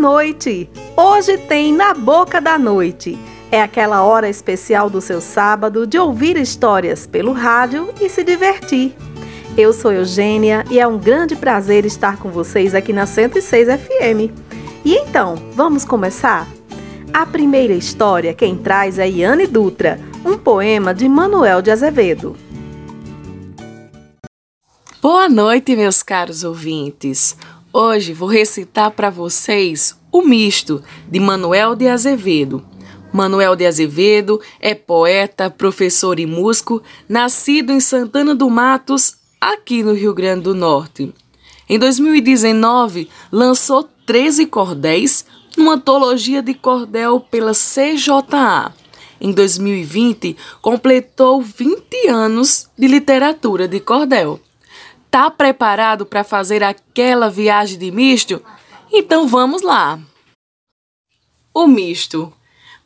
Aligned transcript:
noite! 0.00 0.66
Hoje 0.96 1.36
tem 1.36 1.74
Na 1.74 1.92
Boca 1.92 2.40
da 2.40 2.58
Noite. 2.58 3.18
É 3.52 3.60
aquela 3.60 4.02
hora 4.02 4.30
especial 4.30 4.88
do 4.88 4.98
seu 4.98 5.20
sábado 5.20 5.86
de 5.86 5.98
ouvir 5.98 6.38
histórias 6.38 7.06
pelo 7.06 7.32
rádio 7.32 7.92
e 8.00 8.08
se 8.08 8.24
divertir. 8.24 8.96
Eu 9.58 9.74
sou 9.74 9.92
Eugênia 9.92 10.64
e 10.70 10.80
é 10.80 10.86
um 10.86 10.96
grande 10.96 11.36
prazer 11.36 11.84
estar 11.84 12.16
com 12.16 12.30
vocês 12.30 12.74
aqui 12.74 12.94
na 12.94 13.04
106 13.04 13.68
FM. 13.68 14.32
E 14.86 14.94
então, 14.94 15.36
vamos 15.52 15.84
começar? 15.84 16.48
A 17.12 17.26
primeira 17.26 17.74
história 17.74 18.32
quem 18.32 18.56
traz 18.56 18.98
é 18.98 19.06
Iane 19.06 19.46
Dutra, 19.46 20.00
um 20.24 20.38
poema 20.38 20.94
de 20.94 21.06
Manuel 21.10 21.60
de 21.60 21.70
Azevedo. 21.70 22.34
Boa 25.02 25.28
noite, 25.28 25.76
meus 25.76 26.02
caros 26.02 26.42
ouvintes. 26.42 27.36
Hoje 27.72 28.12
vou 28.12 28.28
recitar 28.28 28.90
para 28.90 29.10
vocês 29.10 29.96
O 30.10 30.22
Misto, 30.22 30.82
de 31.08 31.20
Manuel 31.20 31.76
de 31.76 31.86
Azevedo. 31.86 32.66
Manuel 33.12 33.54
de 33.54 33.64
Azevedo 33.64 34.40
é 34.58 34.74
poeta, 34.74 35.48
professor 35.48 36.18
e 36.18 36.26
músico, 36.26 36.82
nascido 37.08 37.70
em 37.70 37.78
Santana 37.78 38.34
do 38.34 38.50
Matos, 38.50 39.14
aqui 39.40 39.84
no 39.84 39.92
Rio 39.92 40.12
Grande 40.12 40.42
do 40.42 40.54
Norte. 40.54 41.14
Em 41.68 41.78
2019, 41.78 43.08
lançou 43.30 43.88
13 44.04 44.46
cordéis 44.46 45.24
numa 45.56 45.74
antologia 45.74 46.42
de 46.42 46.54
cordel 46.54 47.20
pela 47.20 47.52
CJA. 47.52 48.74
Em 49.20 49.30
2020, 49.30 50.36
completou 50.60 51.40
20 51.40 52.08
anos 52.08 52.68
de 52.76 52.88
literatura 52.88 53.68
de 53.68 53.78
cordel. 53.78 54.40
Tá 55.10 55.28
preparado 55.28 56.06
para 56.06 56.22
fazer 56.22 56.62
aquela 56.62 57.28
viagem 57.28 57.76
de 57.76 57.90
misto? 57.90 58.40
Então 58.92 59.26
vamos 59.26 59.60
lá. 59.60 59.98
O 61.52 61.66
misto. 61.66 62.32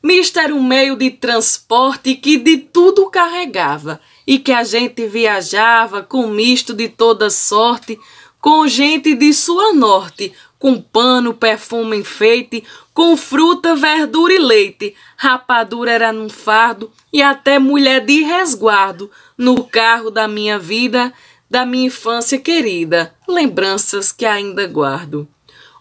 Misto 0.02 0.38
era 0.38 0.54
um 0.54 0.62
meio 0.62 0.96
de 0.96 1.10
transporte 1.10 2.14
que 2.14 2.38
de 2.38 2.56
tudo 2.56 3.10
carregava 3.10 4.00
e 4.26 4.38
que 4.38 4.52
a 4.52 4.64
gente 4.64 5.06
viajava 5.06 6.02
com 6.02 6.26
misto 6.26 6.72
de 6.72 6.88
toda 6.88 7.28
sorte, 7.28 7.98
com 8.40 8.66
gente 8.66 9.14
de 9.14 9.32
sua 9.32 9.74
norte, 9.74 10.32
com 10.58 10.80
pano, 10.80 11.34
perfume, 11.34 11.98
enfeite, 11.98 12.64
com 12.94 13.16
fruta, 13.18 13.74
verdura 13.74 14.32
e 14.32 14.38
leite. 14.38 14.94
Rapadura 15.16 15.90
era 15.92 16.12
num 16.12 16.30
fardo 16.30 16.90
e 17.12 17.22
até 17.22 17.58
mulher 17.58 18.04
de 18.04 18.22
resguardo 18.22 19.10
no 19.36 19.64
carro 19.64 20.10
da 20.10 20.26
minha 20.26 20.58
vida 20.58 21.12
da 21.50 21.64
minha 21.64 21.86
infância 21.86 22.38
querida, 22.38 23.14
lembranças 23.28 24.12
que 24.12 24.24
ainda 24.24 24.66
guardo. 24.66 25.28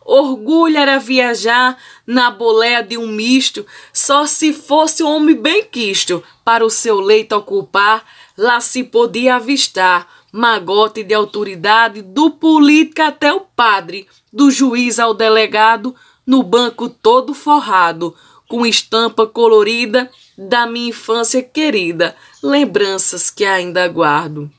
Orgulho 0.05 0.78
era 0.78 1.00
viajar 1.00 1.78
na 2.05 2.30
boleia 2.30 2.83
de 2.83 2.97
um 2.97 3.08
misto, 3.08 3.66
só 3.94 4.25
se 4.25 4.52
fosse 4.52 5.02
um 5.02 5.08
homem 5.08 5.36
bem 5.36 5.64
quisto, 5.64 6.22
para 6.44 6.66
o 6.66 6.70
seu 6.70 7.00
leito 7.00 7.36
ocupar, 7.36 8.05
lá 8.38 8.59
se 8.59 8.83
podia 8.83 9.36
avistar 9.36 10.08
magote 10.33 11.03
de 11.03 11.14
autoridade, 11.14 12.02
do 12.02 12.31
político 12.31 13.03
até 13.03 13.31
o 13.31 13.42
padre, 13.42 14.08
do 14.31 14.50
juiz 14.50 14.98
ao 14.98 15.14
delegado, 15.14 15.95
no 16.25 16.42
banco 16.42 16.89
todo 16.89 17.36
forrado, 17.36 18.16
com 18.50 18.66
estampa 18.66 19.27
colorida 19.27 20.09
da 20.36 20.66
minha 20.66 20.89
infância 20.89 21.44
querida, 21.44 22.16
lembranças 22.42 23.30
que 23.30 23.45
ainda 23.45 23.88
guardo. 23.88 24.50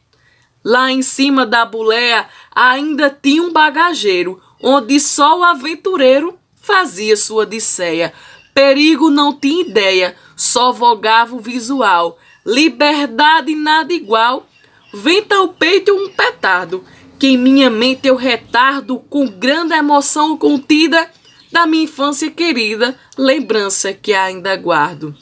Lá 0.65 0.91
em 0.91 1.03
cima 1.03 1.45
da 1.45 1.67
buléia 1.67 2.27
ainda 2.55 3.11
tinha 3.11 3.43
um 3.43 3.53
bagageiro, 3.53 4.41
onde 4.63 4.99
só 4.99 5.39
o 5.39 5.45
aventureiro 5.45 6.39
fazia 6.55 7.17
sua 7.17 7.43
odisseia. 7.43 8.15
Perigo 8.55 9.11
não 9.11 9.39
tinha 9.39 9.61
ideia, 9.61 10.17
só 10.35 10.73
vogava 10.73 11.37
o 11.37 11.41
visual. 11.41 12.19
Liberdade 12.47 13.55
nada 13.55 13.93
igual. 13.93 14.47
Venta 14.93 15.37
ao 15.37 15.49
peito 15.49 15.93
um 15.93 16.09
petardo, 16.09 16.83
que 17.19 17.27
em 17.27 17.37
minha 17.37 17.69
mente 17.69 18.09
eu 18.09 18.17
retardo 18.17 18.99
com 18.99 19.27
grande 19.27 19.75
emoção 19.75 20.37
contida 20.37 21.11
da 21.53 21.67
minha 21.67 21.85
infância 21.85 22.31
querida, 22.31 22.99
lembrança 23.19 23.93
que 23.93 24.15
ainda 24.15 24.57
guardo. 24.57 25.15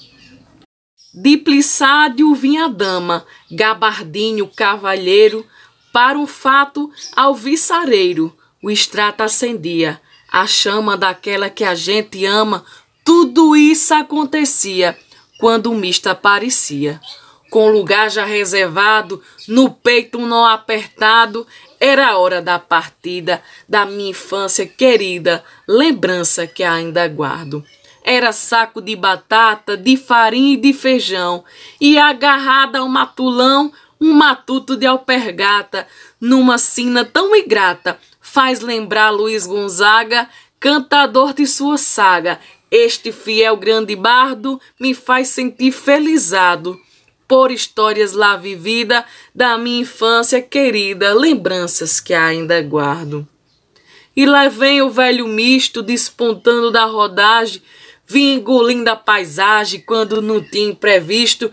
Dipliçádio 1.15 2.35
vinha 2.35 2.71
dama, 2.71 3.27
gabardinho 3.51 4.49
cavalheiro, 4.49 5.47
para 5.93 6.19
um 6.19 6.27
fato 6.27 6.91
alviçareiro, 7.15 8.35
o 8.63 8.71
extrato 8.71 9.23
acendia, 9.23 10.01
a 10.33 10.47
chama 10.47 10.97
daquela 10.97 11.51
que 11.51 11.65
a 11.65 11.75
gente 11.75 12.25
ama, 12.25 12.65
tudo 13.05 13.55
isso 13.55 13.93
acontecia 13.93 14.97
quando 15.39 15.71
o 15.71 15.75
misto 15.75 16.07
aparecia. 16.07 16.99
Com 17.51 17.71
lugar 17.71 18.11
já 18.11 18.25
reservado, 18.25 19.23
no 19.47 19.69
peito 19.69 20.17
um 20.17 20.27
nó 20.27 20.47
apertado, 20.47 21.47
era 21.79 22.09
a 22.09 22.17
hora 22.17 22.41
da 22.41 22.59
partida 22.59 23.43
da 23.69 23.85
minha 23.85 24.13
infância 24.13 24.65
querida, 24.65 25.45
lembrança 25.69 26.47
que 26.47 26.63
ainda 26.63 27.07
guardo. 27.07 27.63
Era 28.05 28.33
saco 28.33 28.81
de 28.81 28.97
batata, 28.97 29.77
de 29.77 29.97
farinha 29.97 30.55
e 30.55 30.57
de 30.57 30.73
feijão, 30.73 31.45
e 31.81 31.99
agarrada 31.99 32.81
ao 32.81 32.89
matulão, 32.89 33.73
um 34.01 34.13
matuto 34.13 34.77
de 34.77 34.85
alpergata, 34.85 35.87
numa 36.21 36.59
sina 36.59 37.05
tão 37.05 37.35
ingrata, 37.37 37.99
faz 38.21 38.61
lembrar 38.61 39.11
Luiz 39.11 39.47
Gonzaga, 39.47 40.29
cantador 40.59 41.33
de 41.33 41.47
sua 41.47 41.79
saga. 41.79 42.41
Este 42.71 43.13
fiel 43.13 43.57
grande 43.57 43.95
bardo 43.95 44.61
me 44.81 44.95
faz 44.95 45.29
sentir 45.29 45.71
felizado 45.71 46.81
por 47.29 47.51
histórias 47.51 48.13
lá 48.13 48.37
vivida 48.37 49.05
da 49.35 49.57
minha 49.57 49.83
infância 49.83 50.43
querida, 50.43 51.15
lembranças 51.15 52.01
que 52.01 52.13
ainda 52.13 52.61
guardo. 52.63 53.27
E 54.15 54.27
lá 54.27 54.49
vem 54.49 54.83
o 54.83 54.91
velho 54.91 55.27
misto 55.27 55.83
despontando 55.83 56.71
da 56.71 56.85
rodagem, 56.85 57.63
Vim 58.13 58.35
engolindo 58.35 58.91
a 58.91 58.95
paisagem 58.95 59.81
quando 59.81 60.21
não 60.21 60.39
tinha 60.43 60.75
previsto, 60.75 61.51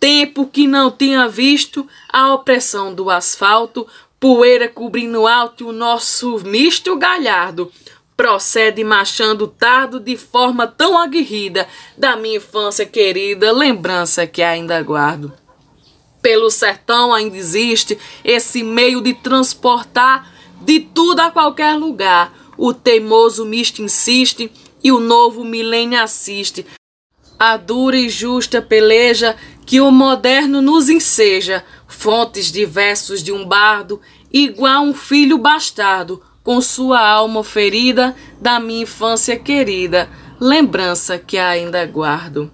tempo 0.00 0.46
que 0.46 0.66
não 0.66 0.90
tinha 0.90 1.28
visto 1.28 1.86
a 2.08 2.32
opressão 2.32 2.94
do 2.94 3.10
asfalto, 3.10 3.86
poeira 4.18 4.68
cobrindo 4.68 5.26
alto 5.26 5.68
o 5.68 5.72
nosso 5.72 6.38
misto 6.46 6.96
galhardo. 6.96 7.70
Procede 8.16 8.82
marchando 8.82 9.46
tardo 9.46 10.00
de 10.00 10.16
forma 10.16 10.66
tão 10.66 10.96
aguerrida 10.96 11.68
da 11.94 12.16
minha 12.16 12.38
infância 12.38 12.86
querida, 12.86 13.52
lembrança 13.52 14.26
que 14.26 14.42
ainda 14.42 14.82
guardo. 14.82 15.30
Pelo 16.22 16.50
sertão 16.50 17.12
ainda 17.12 17.36
existe 17.36 17.98
esse 18.24 18.62
meio 18.62 19.02
de 19.02 19.12
transportar 19.12 20.32
de 20.62 20.80
tudo 20.80 21.20
a 21.20 21.30
qualquer 21.30 21.74
lugar. 21.74 22.32
O 22.56 22.72
teimoso 22.72 23.44
misto 23.44 23.82
insiste 23.82 24.50
e 24.82 24.92
o 24.92 25.00
novo 25.00 25.44
milênio 25.44 26.00
assiste. 26.00 26.66
A 27.38 27.56
dura 27.56 27.96
e 27.96 28.08
justa 28.08 28.60
peleja 28.60 29.36
que 29.64 29.80
o 29.80 29.90
moderno 29.90 30.60
nos 30.60 30.88
enseja, 30.88 31.64
fontes 31.86 32.50
diversos 32.50 33.22
de 33.22 33.32
um 33.32 33.46
bardo, 33.46 34.00
igual 34.32 34.82
um 34.82 34.94
filho 34.94 35.38
bastardo, 35.38 36.22
com 36.42 36.60
sua 36.60 37.00
alma 37.00 37.44
ferida 37.44 38.16
da 38.40 38.58
minha 38.58 38.82
infância 38.82 39.38
querida, 39.38 40.08
lembrança 40.40 41.18
que 41.18 41.36
ainda 41.36 41.84
guardo. 41.84 42.50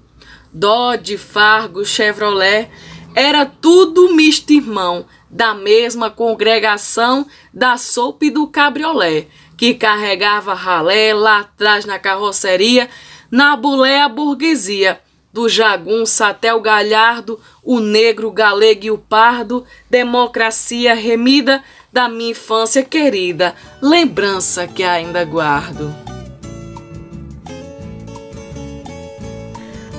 Dodge, 0.52 1.16
Fargo, 1.16 1.84
Chevrolet, 1.84 2.68
era 3.14 3.46
tudo 3.46 4.12
misto 4.14 4.52
irmão, 4.52 5.06
da 5.30 5.54
mesma 5.54 6.10
congregação 6.10 7.26
da 7.52 7.76
sopa 7.76 8.26
e 8.26 8.30
do 8.30 8.46
cabriolé 8.46 9.28
que 9.56 9.74
carregava 9.74 10.54
ralé 10.54 11.14
lá 11.14 11.40
atrás 11.40 11.84
na 11.84 11.98
carroceria, 11.98 12.88
na 13.30 13.56
bulé 13.56 14.00
a 14.00 14.08
burguesia, 14.08 15.00
do 15.32 15.48
jagunço 15.48 16.22
até 16.22 16.54
o 16.54 16.60
galhardo, 16.60 17.40
o 17.62 17.80
negro, 17.80 18.28
o 18.28 18.32
galego 18.32 18.84
e 18.84 18.90
o 18.90 18.98
pardo, 18.98 19.64
democracia 19.90 20.94
remida 20.94 21.62
da 21.92 22.08
minha 22.08 22.30
infância 22.30 22.82
querida, 22.82 23.54
lembrança 23.80 24.66
que 24.66 24.82
ainda 24.82 25.24
guardo. 25.24 25.92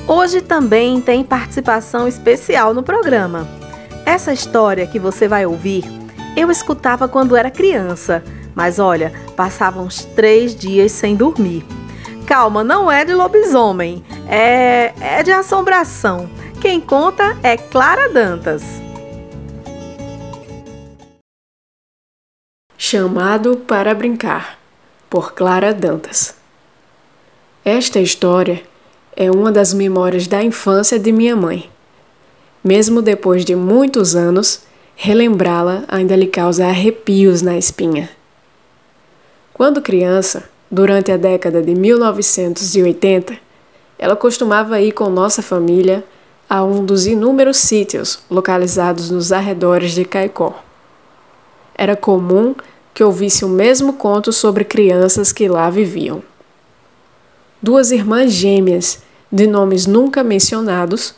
Hoje 0.07 0.40
também 0.40 1.02
tem 1.02 1.24
participação 1.24 2.07
especial 2.07 2.74
no 2.74 2.84
programa. 2.84 3.48
Essa 4.06 4.31
história 4.31 4.86
que 4.86 5.00
você 5.00 5.28
vai 5.28 5.46
ouvir, 5.46 5.84
eu 6.38 6.52
escutava 6.52 7.07
quando 7.07 7.36
era 7.36 7.50
criança 7.50 8.24
mas 8.56 8.80
olha, 8.80 9.12
passava 9.36 9.82
uns 9.82 10.04
três 10.04 10.56
dias 10.56 10.92
sem 10.92 11.16
dormir. 11.16 11.66
Calma, 12.26 12.64
não 12.64 12.92
é 12.92 13.06
de 13.06 13.14
lobisomem, 13.14 14.04
é, 14.28 14.94
é 15.00 15.22
de 15.22 15.32
assombração. 15.32 16.30
Quem 16.60 16.82
conta 16.82 17.38
é 17.44 17.56
Clara 17.56 18.10
Dantas. 18.10 18.64
Chamado 22.78 23.58
para 23.58 23.94
Brincar, 23.94 24.58
por 25.10 25.34
Clara 25.34 25.74
Dantas. 25.74 26.36
Esta 27.64 28.00
história 28.00 28.64
é 29.16 29.31
uma 29.31 29.52
das 29.52 29.74
memórias 29.74 30.28
da 30.28 30.44
infância 30.44 31.00
de 31.00 31.12
minha 31.12 31.36
mãe. 31.36 31.70
Mesmo 32.64 33.02
depois 33.02 33.46
de 33.46 33.56
muitos 33.56 34.16
anos, 34.16 34.64
relembrá-la 34.96 35.84
ainda 35.88 36.16
lhe 36.16 36.28
causa 36.28 36.66
arrepios 36.66 37.42
na 37.42 37.58
espinha. 37.58 38.10
Quando 39.56 39.81
criança, 39.81 40.50
durante 40.69 41.13
a 41.13 41.16
década 41.16 41.62
de 41.62 41.74
1980, 41.74 43.38
ela 43.98 44.13
costumava 44.13 44.81
ir 44.81 44.92
com 44.92 45.10
nossa 45.10 45.42
família 45.42 46.04
a 46.50 46.62
um 46.62 46.84
dos 46.84 47.07
inúmeros 47.07 47.56
sítios 47.56 48.19
localizados 48.30 49.10
nos 49.10 49.31
arredores 49.31 49.94
de 49.94 50.04
Caicó. 50.04 50.62
Era 51.74 51.96
comum 51.96 52.54
que 52.94 53.02
ouvisse 53.02 53.46
o 53.46 53.48
mesmo 53.48 53.94
conto 53.94 54.34
sobre 54.34 54.66
crianças 54.66 55.31
que 55.31 55.48
lá 55.48 55.69
viviam. 55.69 56.22
Duas 57.62 57.92
irmãs 57.92 58.34
gêmeas, 58.34 59.04
de 59.31 59.48
nomes 59.48 59.86
nunca 59.88 60.22
mencionados, 60.22 61.16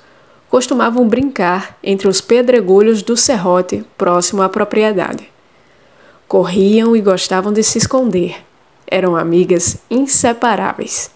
costumavam 0.48 1.08
brincar 1.08 1.76
entre 1.82 2.08
os 2.08 2.22
pedregulhos 2.22 3.02
do 3.02 3.18
serrote 3.18 3.84
próximo 3.98 4.44
à 4.44 4.48
propriedade. 4.48 5.28
Corriam 6.28 6.96
e 6.96 7.02
gostavam 7.02 7.54
de 7.54 7.64
se 7.64 7.78
esconder. 7.78 8.44
Eram 8.86 9.16
amigas 9.16 9.78
inseparáveis. 9.90 11.10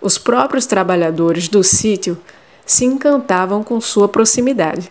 Os 0.00 0.18
próprios 0.18 0.66
trabalhadores 0.66 1.48
do 1.48 1.64
sítio 1.64 2.16
se 2.64 2.84
encantavam 2.84 3.64
com 3.64 3.80
sua 3.80 4.08
proximidade. 4.08 4.90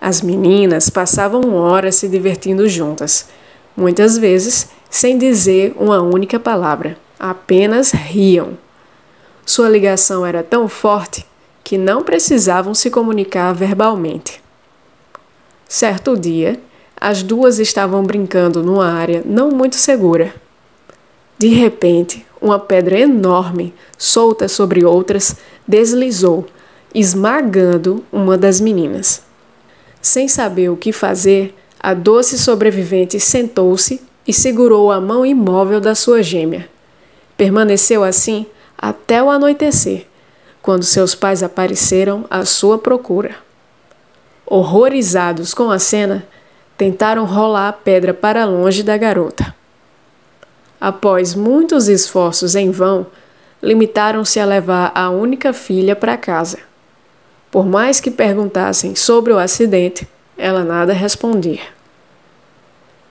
As 0.00 0.20
meninas 0.20 0.88
passavam 0.88 1.54
horas 1.54 1.96
se 1.96 2.08
divertindo 2.08 2.68
juntas, 2.68 3.28
muitas 3.76 4.16
vezes 4.16 4.68
sem 4.88 5.18
dizer 5.18 5.74
uma 5.76 6.00
única 6.00 6.38
palavra, 6.38 6.96
apenas 7.18 7.90
riam. 7.90 8.56
Sua 9.44 9.68
ligação 9.68 10.24
era 10.24 10.42
tão 10.42 10.68
forte 10.68 11.26
que 11.64 11.76
não 11.76 12.04
precisavam 12.04 12.72
se 12.72 12.88
comunicar 12.90 13.52
verbalmente. 13.52 14.40
Certo 15.68 16.16
dia, 16.16 16.60
as 16.98 17.22
duas 17.22 17.58
estavam 17.58 18.02
brincando 18.02 18.62
numa 18.62 18.90
área 18.90 19.22
não 19.24 19.50
muito 19.50 19.76
segura. 19.76 20.34
De 21.38 21.48
repente, 21.48 22.24
uma 22.40 22.58
pedra 22.58 22.98
enorme, 22.98 23.74
solta 23.98 24.48
sobre 24.48 24.84
outras, 24.84 25.36
deslizou, 25.68 26.46
esmagando 26.94 28.02
uma 28.10 28.38
das 28.38 28.60
meninas. 28.60 29.22
Sem 30.00 30.28
saber 30.28 30.70
o 30.70 30.76
que 30.76 30.92
fazer, 30.92 31.54
a 31.78 31.92
doce 31.92 32.38
sobrevivente 32.38 33.20
sentou-se 33.20 34.00
e 34.26 34.32
segurou 34.32 34.90
a 34.90 35.00
mão 35.00 35.26
imóvel 35.26 35.80
da 35.80 35.94
sua 35.94 36.22
gêmea. 36.22 36.68
Permaneceu 37.36 38.02
assim 38.02 38.46
até 38.78 39.22
o 39.22 39.30
anoitecer, 39.30 40.06
quando 40.62 40.84
seus 40.84 41.14
pais 41.14 41.42
apareceram 41.42 42.24
à 42.30 42.44
sua 42.44 42.78
procura. 42.78 43.36
Horrorizados 44.46 45.52
com 45.52 45.70
a 45.70 45.78
cena, 45.78 46.26
tentaram 46.76 47.24
rolar 47.24 47.68
a 47.68 47.72
pedra 47.72 48.12
para 48.12 48.44
longe 48.44 48.82
da 48.82 48.96
garota. 48.96 49.54
Após 50.80 51.34
muitos 51.34 51.88
esforços 51.88 52.54
em 52.54 52.70
vão, 52.70 53.06
limitaram-se 53.62 54.38
a 54.38 54.44
levar 54.44 54.92
a 54.94 55.08
única 55.10 55.52
filha 55.52 55.96
para 55.96 56.16
casa. 56.16 56.58
Por 57.50 57.66
mais 57.66 58.00
que 58.00 58.10
perguntassem 58.10 58.94
sobre 58.94 59.32
o 59.32 59.38
acidente, 59.38 60.06
ela 60.36 60.62
nada 60.62 60.92
respondia. 60.92 61.62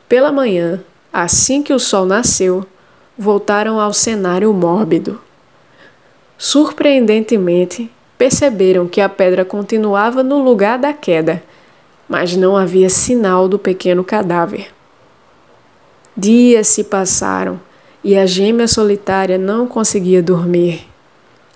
Pela 0.08 0.32
manhã, 0.32 0.84
assim 1.12 1.64
que 1.64 1.74
o 1.74 1.80
sol 1.80 2.06
nasceu, 2.06 2.66
voltaram 3.18 3.80
ao 3.80 3.92
cenário 3.92 4.54
mórbido. 4.54 5.20
Surpreendentemente, 6.38 7.90
perceberam 8.18 8.88
que 8.88 9.02
a 9.02 9.10
pedra 9.10 9.44
continuava 9.44 10.22
no 10.22 10.44
lugar 10.44 10.78
da 10.78 10.94
queda, 10.94 11.42
mas 12.08 12.36
não 12.36 12.56
havia 12.56 12.90
sinal 12.90 13.48
do 13.48 13.58
pequeno 13.58 14.04
cadáver. 14.04 14.68
Dias 16.16 16.68
se 16.68 16.84
passaram 16.84 17.60
e 18.04 18.16
a 18.16 18.26
gêmea 18.26 18.68
solitária 18.68 19.38
não 19.38 19.68
conseguia 19.68 20.22
dormir. 20.22 20.88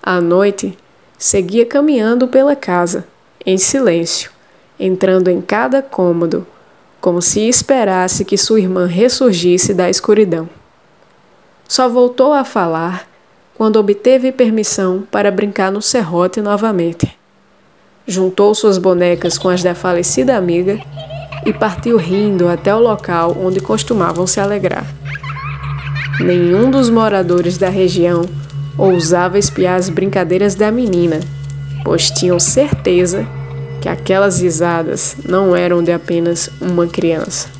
À 0.02 0.20
noite, 0.20 0.76
seguia 1.16 1.64
caminhando 1.64 2.26
pela 2.26 2.56
casa, 2.56 3.06
em 3.46 3.56
silêncio, 3.56 4.30
entrando 4.78 5.28
em 5.28 5.40
cada 5.40 5.80
cômodo, 5.80 6.46
como 7.00 7.22
se 7.22 7.48
esperasse 7.48 8.24
que 8.24 8.36
sua 8.36 8.60
irmã 8.60 8.86
ressurgisse 8.86 9.72
da 9.72 9.88
escuridão. 9.88 10.48
Só 11.68 11.88
voltou 11.88 12.32
a 12.32 12.44
falar 12.44 13.08
quando 13.56 13.76
obteve 13.76 14.32
permissão 14.32 15.06
para 15.10 15.30
brincar 15.30 15.70
no 15.70 15.80
serrote 15.80 16.40
novamente. 16.40 17.19
Juntou 18.10 18.52
suas 18.56 18.76
bonecas 18.76 19.38
com 19.38 19.48
as 19.48 19.62
da 19.62 19.72
falecida 19.72 20.36
amiga 20.36 20.80
e 21.46 21.52
partiu 21.52 21.96
rindo 21.96 22.48
até 22.48 22.74
o 22.74 22.80
local 22.80 23.36
onde 23.40 23.60
costumavam 23.60 24.26
se 24.26 24.40
alegrar. 24.40 24.84
Nenhum 26.18 26.72
dos 26.72 26.90
moradores 26.90 27.56
da 27.56 27.68
região 27.68 28.22
ousava 28.76 29.38
espiar 29.38 29.76
as 29.76 29.88
brincadeiras 29.88 30.56
da 30.56 30.72
menina, 30.72 31.20
pois 31.84 32.10
tinham 32.10 32.40
certeza 32.40 33.24
que 33.80 33.88
aquelas 33.88 34.40
risadas 34.40 35.14
não 35.24 35.54
eram 35.54 35.80
de 35.80 35.92
apenas 35.92 36.50
uma 36.60 36.88
criança. 36.88 37.59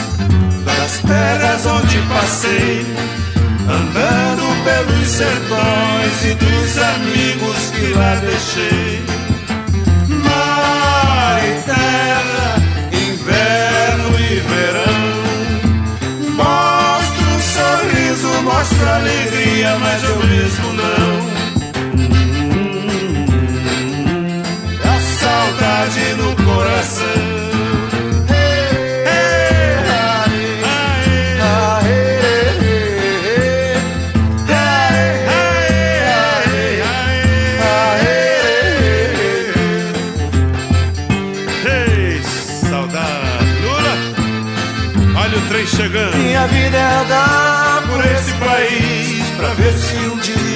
das 0.65 0.97
terras 0.99 1.65
onde 1.65 1.97
passei, 2.03 2.85
andando 3.67 4.63
pelos 4.63 5.07
sertões 5.07 6.23
e 6.23 6.33
dos 6.35 6.77
amigos 6.77 7.71
que 7.71 7.93
lá 7.93 8.15
deixei. 8.15 9.03
Mar 10.23 11.41
e 11.43 11.61
terra, 11.63 12.55
inverno 12.91 14.09
e 14.19 14.39
verão, 14.51 15.01
mostra 16.35 17.25
um 17.27 17.41
sorriso, 17.41 18.41
mostra 18.43 18.95
alegria, 18.95 19.77
mas 19.79 20.03
eu 20.03 20.17
mesmo 20.27 20.73
não. 20.73 21.31
A 24.83 24.99
saudade 25.19 26.13
no 26.15 26.35
coração. 26.43 27.30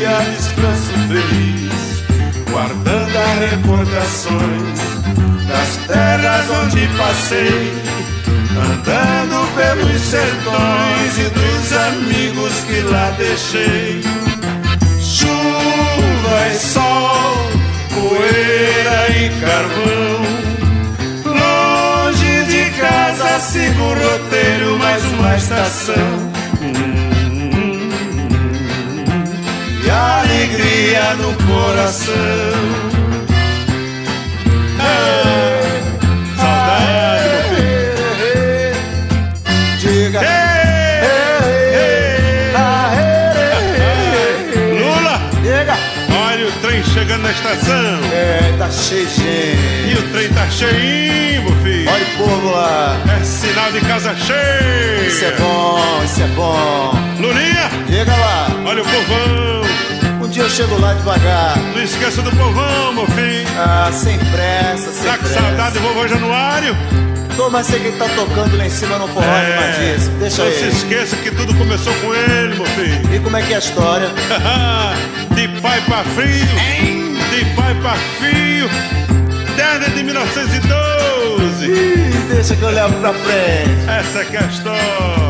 Dia 0.05 0.19
descanso 0.37 0.93
feliz, 1.07 2.03
guardando 2.51 3.17
as 3.17 3.49
recordações 3.49 4.79
das 5.47 5.87
terras 5.87 6.45
onde 6.63 6.87
passei, 6.89 7.73
andando 8.51 9.55
pelos 9.55 10.01
sertões 10.01 11.17
e 11.17 11.29
dos 11.29 11.73
amigos 11.73 12.53
que 12.67 12.81
lá 12.81 13.11
deixei. 13.17 14.03
Chuva 15.01 16.47
e 16.51 16.55
sol, 16.55 17.49
poeira 17.89 19.09
e 19.09 19.29
carvão. 19.41 20.21
Longe 21.25 22.43
de 22.45 22.69
casa 22.79 23.39
sigo 23.39 23.81
o 23.81 23.93
roteiro, 23.93 24.77
mais 24.77 25.03
uma 25.05 25.35
estação. 25.35 26.34
Alegria 30.55 31.15
no 31.15 31.33
coração. 31.45 32.95
chegando 46.93 47.23
na 47.23 47.31
estação. 47.31 47.99
É, 48.13 48.55
tá 48.57 48.69
cheio 48.71 49.05
de 49.05 49.15
gente. 49.15 49.89
E 49.89 49.95
o 49.99 50.11
trem 50.13 50.29
tá 50.29 50.49
cheinho, 50.49 51.43
meu 51.43 51.55
filho. 51.61 51.89
Olha 51.91 52.05
o 52.05 52.17
povo 52.17 52.51
lá. 52.51 52.97
É 53.19 53.23
sinal 53.23 53.71
de 53.71 53.81
casa 53.81 54.15
cheia. 54.15 55.07
Isso 55.07 55.25
é 55.25 55.31
bom, 55.31 56.03
isso 56.05 56.21
é 56.21 56.27
bom. 56.27 56.93
Lulinha. 57.19 57.69
Chega 57.89 58.15
lá. 58.15 58.47
Olha 58.65 58.81
o 58.81 58.85
povão. 58.85 59.44
Eu 60.45 60.49
chego 60.51 60.79
lá 60.79 60.93
devagar. 60.93 61.57
Não 61.73 61.81
esqueça 61.81 62.21
do 62.21 62.29
povão, 62.29 62.93
meu 62.93 63.07
filho. 63.07 63.47
Ah, 63.57 63.89
sem 63.91 64.15
pressa, 64.19 64.91
sem 64.91 65.09
tá 65.09 65.17
pressa. 65.17 65.33
Tá 65.33 65.39
com 65.39 65.47
saudade 65.47 65.73
do 65.73 65.79
vovô 65.79 66.07
Januário? 66.07 66.77
Tô, 67.35 67.49
mas 67.49 67.65
sei 67.65 67.79
que 67.79 67.87
ele 67.87 67.97
tá 67.97 68.07
tocando 68.09 68.55
lá 68.55 68.67
em 68.67 68.69
cima 68.69 68.99
no 68.99 69.07
forró 69.07 69.25
é, 69.25 69.95
disso. 69.95 70.11
Deixa 70.19 70.43
não 70.43 70.51
ele. 70.51 70.65
Não 70.65 70.71
se 70.71 70.77
esqueça 70.77 71.15
que 71.15 71.31
tudo 71.31 71.51
começou 71.55 71.91
com 71.95 72.13
ele, 72.13 72.53
meu 72.53 72.65
filho. 72.67 73.15
E 73.15 73.19
como 73.21 73.35
é 73.35 73.41
que 73.41 73.53
é 73.53 73.55
a 73.55 73.59
história? 73.59 74.07
de 75.33 75.47
pai 75.61 75.81
pra 75.81 76.03
filho. 76.03 76.59
Hein? 76.59 77.17
De 77.31 77.45
pai 77.55 77.73
pra 77.81 77.95
filho. 78.19 78.69
Desde 79.55 79.95
de 79.95 80.03
1912. 80.03 81.65
Ih, 81.65 82.27
deixa 82.29 82.55
que 82.55 82.61
eu 82.61 82.69
levo 82.69 82.93
pra 82.99 83.13
frente. 83.13 83.89
Essa 83.89 84.19
é 84.19 84.37
a 84.37 84.47
história. 84.47 85.24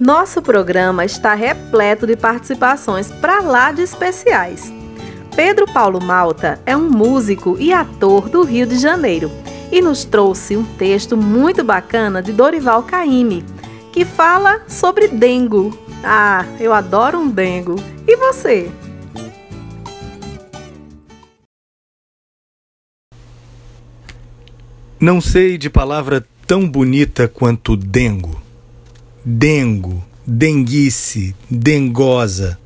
Nosso 0.00 0.40
programa 0.40 1.04
está 1.04 1.34
repleto 1.34 2.06
de 2.06 2.16
participações 2.16 3.10
para 3.10 3.42
lá 3.42 3.70
de 3.70 3.82
especiais. 3.82 4.72
Pedro 5.36 5.66
Paulo 5.70 6.02
Malta 6.02 6.58
é 6.64 6.74
um 6.74 6.88
músico 6.88 7.54
e 7.60 7.70
ator 7.70 8.30
do 8.30 8.42
Rio 8.42 8.66
de 8.66 8.78
Janeiro 8.78 9.30
e 9.70 9.82
nos 9.82 10.02
trouxe 10.02 10.56
um 10.56 10.64
texto 10.64 11.18
muito 11.18 11.62
bacana 11.62 12.22
de 12.22 12.32
Dorival 12.32 12.82
Caymmi, 12.82 13.44
que 13.92 14.06
fala 14.06 14.62
sobre 14.66 15.06
dengo. 15.06 15.78
Ah, 16.02 16.46
eu 16.58 16.72
adoro 16.72 17.18
um 17.18 17.28
dengo. 17.28 17.76
E 18.08 18.16
você? 18.16 18.72
Não 24.98 25.20
sei 25.20 25.58
de 25.58 25.68
palavra 25.68 26.26
tão 26.46 26.66
bonita 26.66 27.28
quanto 27.28 27.76
dengo. 27.76 28.49
Dengo, 29.24 30.02
denguice, 30.26 31.34
dengosa. 31.50 32.58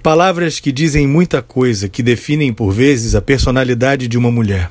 Palavras 0.00 0.60
que 0.60 0.70
dizem 0.70 1.08
muita 1.08 1.42
coisa, 1.42 1.88
que 1.88 2.04
definem 2.04 2.52
por 2.52 2.70
vezes 2.70 3.16
a 3.16 3.20
personalidade 3.20 4.06
de 4.06 4.16
uma 4.16 4.30
mulher. 4.30 4.70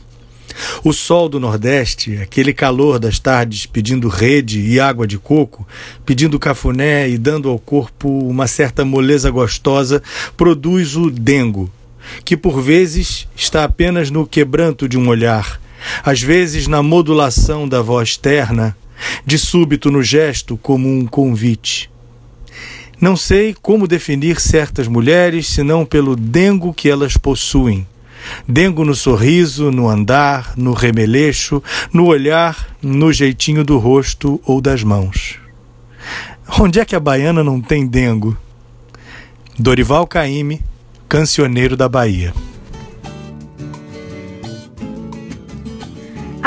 O 0.84 0.94
sol 0.94 1.28
do 1.28 1.40
Nordeste, 1.40 2.18
aquele 2.18 2.54
calor 2.54 2.98
das 2.98 3.20
tardes 3.20 3.66
pedindo 3.66 4.08
rede 4.08 4.62
e 4.62 4.80
água 4.80 5.06
de 5.06 5.18
coco, 5.18 5.68
pedindo 6.06 6.40
cafuné 6.40 7.10
e 7.10 7.18
dando 7.18 7.50
ao 7.50 7.60
corpo 7.60 8.10
uma 8.10 8.48
certa 8.48 8.86
moleza 8.86 9.30
gostosa, 9.30 10.02
produz 10.38 10.96
o 10.96 11.12
dengo, 11.12 11.70
que 12.24 12.38
por 12.38 12.62
vezes 12.62 13.28
está 13.36 13.66
apenas 13.66 14.10
no 14.10 14.26
quebranto 14.26 14.88
de 14.88 14.98
um 14.98 15.10
olhar, 15.10 15.60
às 16.04 16.22
vezes 16.22 16.68
na 16.68 16.82
modulação 16.82 17.68
da 17.68 17.82
voz 17.82 18.16
terna, 18.16 18.76
de 19.26 19.38
súbito 19.38 19.92
no 19.92 20.02
gesto 20.02 20.58
como 20.58 20.88
um 20.88 21.06
convite. 21.06 21.90
Não 23.00 23.16
sei 23.16 23.56
como 23.62 23.88
definir 23.88 24.40
certas 24.40 24.88
mulheres 24.88 25.48
senão 25.48 25.86
pelo 25.86 26.16
dengo 26.16 26.74
que 26.74 26.90
elas 26.90 27.16
possuem. 27.16 27.86
Dengo 28.48 28.84
no 28.84 28.96
sorriso, 28.96 29.72
no 29.72 29.88
andar, 29.88 30.54
no 30.58 30.74
remeleixo, 30.74 31.62
no 31.94 32.08
olhar, 32.08 32.76
no 32.82 33.14
jeitinho 33.14 33.64
do 33.64 33.78
rosto 33.78 34.42
ou 34.46 34.60
das 34.60 34.84
mãos. 34.84 35.40
Onde 36.60 36.80
é 36.80 36.86
que 36.86 36.96
a 36.96 37.00
baiana 37.00 37.44
não 37.44 37.62
tem 37.62 37.86
dengo? 37.86 38.36
Dorival 39.60 40.08
Caymmi, 40.08 40.62
cancioneiro 41.08 41.78
da 41.78 41.88
Bahia. 41.88 42.34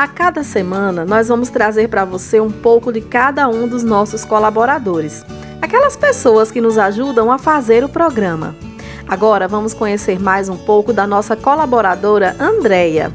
A 0.00 0.08
cada 0.08 0.42
semana, 0.42 1.04
nós 1.04 1.28
vamos 1.28 1.50
trazer 1.50 1.86
para 1.90 2.06
você 2.06 2.40
um 2.40 2.50
pouco 2.50 2.90
de 2.90 3.02
cada 3.02 3.46
um 3.50 3.68
dos 3.68 3.84
nossos 3.84 4.24
colaboradores 4.24 5.22
aquelas 5.60 5.94
pessoas 5.94 6.50
que 6.50 6.58
nos 6.58 6.78
ajudam 6.78 7.30
a 7.30 7.36
fazer 7.36 7.84
o 7.84 7.88
programa. 7.88 8.56
Agora 9.06 9.46
vamos 9.46 9.74
conhecer 9.74 10.18
mais 10.18 10.48
um 10.48 10.56
pouco 10.56 10.90
da 10.90 11.06
nossa 11.06 11.36
colaboradora 11.36 12.34
Andréia. 12.40 13.12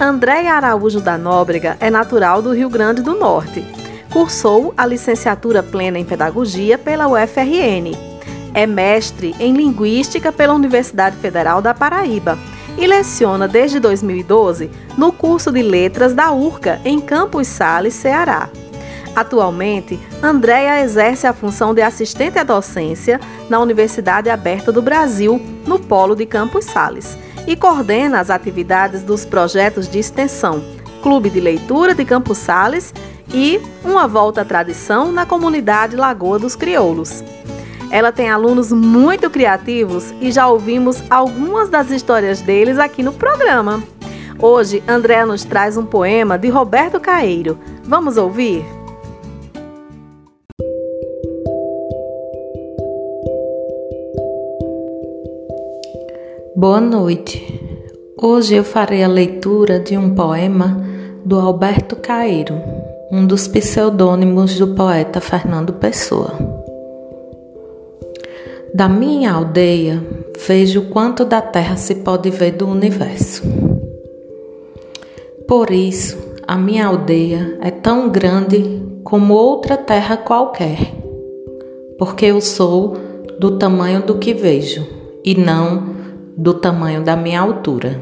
Andréia 0.00 0.54
Araújo 0.54 1.00
da 1.00 1.16
Nóbrega 1.16 1.76
é 1.78 1.90
natural 1.90 2.42
do 2.42 2.52
Rio 2.52 2.68
Grande 2.68 3.02
do 3.02 3.14
Norte. 3.14 3.64
Cursou 4.12 4.74
a 4.76 4.84
licenciatura 4.84 5.62
plena 5.62 5.96
em 5.96 6.04
Pedagogia 6.04 6.76
pela 6.76 7.06
UFRN. 7.06 7.96
É 8.52 8.66
mestre 8.66 9.32
em 9.38 9.52
Linguística 9.52 10.32
pela 10.32 10.54
Universidade 10.54 11.16
Federal 11.18 11.62
da 11.62 11.72
Paraíba 11.72 12.36
e 12.76 12.86
leciona 12.86 13.48
desde 13.48 13.80
2012 13.80 14.70
no 14.96 15.12
curso 15.12 15.50
de 15.50 15.62
Letras 15.62 16.14
da 16.14 16.32
URCA 16.32 16.80
em 16.84 17.00
Campos 17.00 17.46
Sales, 17.46 17.94
Ceará. 17.94 18.48
Atualmente, 19.14 19.98
Andréia 20.22 20.82
exerce 20.82 21.26
a 21.26 21.32
função 21.32 21.72
de 21.72 21.80
assistente 21.80 22.38
à 22.38 22.44
docência 22.44 23.18
na 23.48 23.58
Universidade 23.58 24.28
Aberta 24.28 24.70
do 24.70 24.82
Brasil, 24.82 25.40
no 25.66 25.78
Polo 25.78 26.14
de 26.14 26.26
Campos 26.26 26.66
Sales, 26.66 27.16
e 27.46 27.56
coordena 27.56 28.20
as 28.20 28.28
atividades 28.28 29.02
dos 29.02 29.24
projetos 29.24 29.88
de 29.88 29.98
extensão 29.98 30.62
Clube 31.06 31.30
de 31.30 31.38
Leitura 31.38 31.94
de 31.94 32.04
Campos 32.04 32.36
Sales 32.36 32.92
e 33.32 33.60
Uma 33.84 34.08
Volta 34.08 34.40
à 34.40 34.44
Tradição 34.44 35.12
na 35.12 35.24
comunidade 35.24 35.94
Lagoa 35.94 36.36
dos 36.36 36.56
Crioulos. 36.56 37.22
Ela 37.90 38.10
tem 38.10 38.28
alunos 38.28 38.72
muito 38.72 39.30
criativos 39.30 40.12
e 40.20 40.32
já 40.32 40.48
ouvimos 40.48 41.02
algumas 41.08 41.68
das 41.68 41.90
histórias 41.90 42.40
deles 42.40 42.78
aqui 42.78 43.02
no 43.02 43.12
programa. 43.12 43.82
Hoje, 44.38 44.82
Andréa 44.86 45.24
nos 45.24 45.44
traz 45.44 45.76
um 45.76 45.86
poema 45.86 46.38
de 46.38 46.48
Roberto 46.48 47.00
Caeiro. 47.00 47.58
Vamos 47.84 48.16
ouvir? 48.16 48.64
Boa 56.54 56.80
noite. 56.80 57.60
Hoje 58.20 58.54
eu 58.54 58.64
farei 58.64 59.04
a 59.04 59.08
leitura 59.08 59.78
de 59.78 59.96
um 59.96 60.14
poema 60.14 60.82
do 61.24 61.38
Alberto 61.38 61.96
Caeiro, 61.96 62.54
um 63.10 63.26
dos 63.26 63.46
pseudônimos 63.46 64.58
do 64.58 64.68
poeta 64.68 65.20
Fernando 65.20 65.74
Pessoa. 65.74 66.55
Da 68.76 68.90
minha 68.90 69.32
aldeia 69.32 70.06
vejo 70.46 70.90
quanto 70.90 71.24
da 71.24 71.40
terra 71.40 71.78
se 71.78 71.94
pode 71.94 72.28
ver 72.28 72.50
do 72.50 72.68
universo. 72.68 73.42
Por 75.48 75.70
isso, 75.70 76.18
a 76.46 76.58
minha 76.58 76.86
aldeia 76.86 77.56
é 77.62 77.70
tão 77.70 78.10
grande 78.10 78.82
como 79.02 79.32
outra 79.32 79.78
terra 79.78 80.18
qualquer, 80.18 80.76
porque 81.98 82.26
eu 82.26 82.38
sou 82.42 82.98
do 83.40 83.56
tamanho 83.56 84.02
do 84.02 84.18
que 84.18 84.34
vejo 84.34 84.86
e 85.24 85.34
não 85.34 85.94
do 86.36 86.52
tamanho 86.52 87.02
da 87.02 87.16
minha 87.16 87.40
altura. 87.40 87.98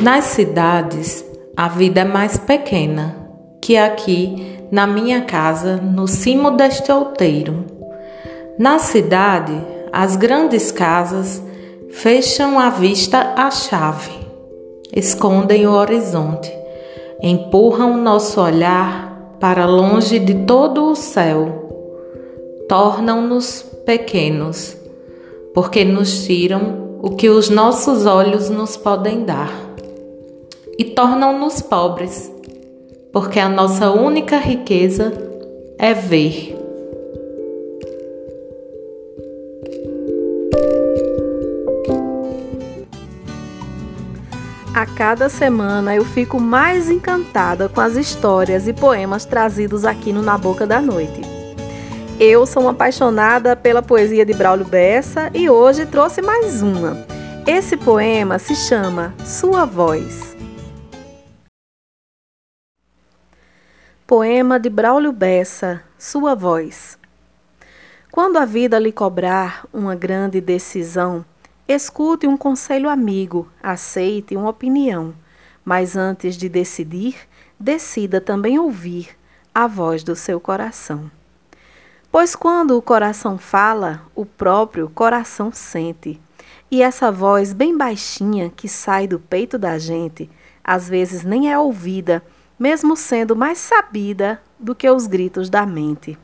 Nas 0.00 0.26
cidades, 0.26 1.24
a 1.56 1.66
vida 1.66 2.02
é 2.02 2.04
mais 2.04 2.38
pequena 2.38 3.16
que 3.60 3.76
aqui 3.76 4.60
na 4.70 4.86
minha 4.86 5.22
casa, 5.22 5.78
no 5.78 6.06
cimo 6.06 6.52
deste 6.52 6.92
outeiro. 6.92 7.71
Na 8.62 8.78
cidade, 8.78 9.60
as 9.92 10.14
grandes 10.14 10.70
casas 10.70 11.42
fecham 11.90 12.60
a 12.60 12.70
vista 12.70 13.34
à 13.36 13.50
chave, 13.50 14.12
escondem 14.94 15.66
o 15.66 15.72
horizonte, 15.72 16.48
empurram 17.20 17.94
o 17.94 17.96
nosso 17.96 18.40
olhar 18.40 19.36
para 19.40 19.66
longe 19.66 20.20
de 20.20 20.46
todo 20.46 20.92
o 20.92 20.94
céu. 20.94 21.72
Tornam-nos 22.68 23.62
pequenos, 23.84 24.76
porque 25.52 25.84
nos 25.84 26.24
tiram 26.24 27.00
o 27.02 27.16
que 27.16 27.28
os 27.28 27.50
nossos 27.50 28.06
olhos 28.06 28.48
nos 28.48 28.76
podem 28.76 29.24
dar. 29.24 29.52
E 30.78 30.84
tornam-nos 30.84 31.60
pobres, 31.60 32.32
porque 33.12 33.40
a 33.40 33.48
nossa 33.48 33.90
única 33.90 34.36
riqueza 34.36 35.12
é 35.80 35.92
ver. 35.92 36.61
A 44.82 44.86
cada 44.86 45.28
semana 45.28 45.94
eu 45.94 46.04
fico 46.04 46.40
mais 46.40 46.90
encantada 46.90 47.68
com 47.68 47.80
as 47.80 47.94
histórias 47.94 48.66
e 48.66 48.72
poemas 48.72 49.24
trazidos 49.24 49.84
aqui 49.84 50.12
no 50.12 50.20
Na 50.20 50.36
Boca 50.36 50.66
da 50.66 50.80
Noite. 50.80 51.20
Eu 52.18 52.44
sou 52.46 52.64
uma 52.64 52.72
apaixonada 52.72 53.54
pela 53.54 53.80
poesia 53.80 54.26
de 54.26 54.34
Braulio 54.34 54.66
Bessa 54.66 55.30
e 55.32 55.48
hoje 55.48 55.86
trouxe 55.86 56.20
mais 56.20 56.62
uma. 56.62 56.96
Esse 57.46 57.76
poema 57.76 58.40
se 58.40 58.56
chama 58.56 59.14
Sua 59.24 59.64
Voz. 59.64 60.36
Poema 64.04 64.58
de 64.58 64.68
Braulio 64.68 65.12
Bessa, 65.12 65.80
Sua 65.96 66.34
Voz. 66.34 66.98
Quando 68.10 68.36
a 68.36 68.44
vida 68.44 68.80
lhe 68.80 68.90
cobrar 68.90 69.64
uma 69.72 69.94
grande 69.94 70.40
decisão, 70.40 71.24
Escute 71.74 72.26
um 72.26 72.36
conselho 72.36 72.86
amigo, 72.86 73.48
aceite 73.62 74.36
uma 74.36 74.50
opinião, 74.50 75.14
mas 75.64 75.96
antes 75.96 76.36
de 76.36 76.46
decidir, 76.46 77.16
decida 77.58 78.20
também 78.20 78.58
ouvir 78.58 79.16
a 79.54 79.66
voz 79.66 80.04
do 80.04 80.14
seu 80.14 80.38
coração. 80.38 81.10
Pois 82.10 82.36
quando 82.36 82.76
o 82.76 82.82
coração 82.82 83.38
fala, 83.38 84.02
o 84.14 84.26
próprio 84.26 84.90
coração 84.90 85.50
sente. 85.50 86.20
E 86.70 86.82
essa 86.82 87.10
voz 87.10 87.54
bem 87.54 87.74
baixinha 87.74 88.52
que 88.54 88.68
sai 88.68 89.08
do 89.08 89.18
peito 89.18 89.56
da 89.56 89.78
gente, 89.78 90.30
às 90.62 90.86
vezes 90.86 91.24
nem 91.24 91.50
é 91.50 91.58
ouvida, 91.58 92.22
mesmo 92.58 92.94
sendo 92.94 93.34
mais 93.34 93.56
sabida 93.56 94.42
do 94.60 94.74
que 94.74 94.90
os 94.90 95.06
gritos 95.06 95.48
da 95.48 95.64
mente. 95.64 96.18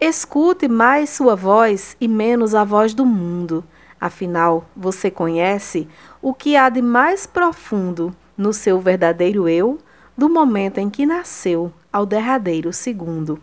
Escute 0.00 0.68
mais 0.68 1.10
sua 1.10 1.36
voz 1.36 1.98
e 2.00 2.08
menos 2.08 2.54
a 2.54 2.64
voz 2.64 2.94
do 2.94 3.04
mundo 3.04 3.62
Afinal, 4.02 4.64
você 4.74 5.12
conhece 5.12 5.86
o 6.20 6.34
que 6.34 6.56
há 6.56 6.68
de 6.68 6.82
mais 6.82 7.24
profundo 7.24 8.12
no 8.36 8.52
seu 8.52 8.80
verdadeiro 8.80 9.48
eu, 9.48 9.78
do 10.18 10.28
momento 10.28 10.78
em 10.78 10.90
que 10.90 11.06
nasceu 11.06 11.72
ao 11.92 12.04
derradeiro 12.04 12.72
segundo. 12.72 13.40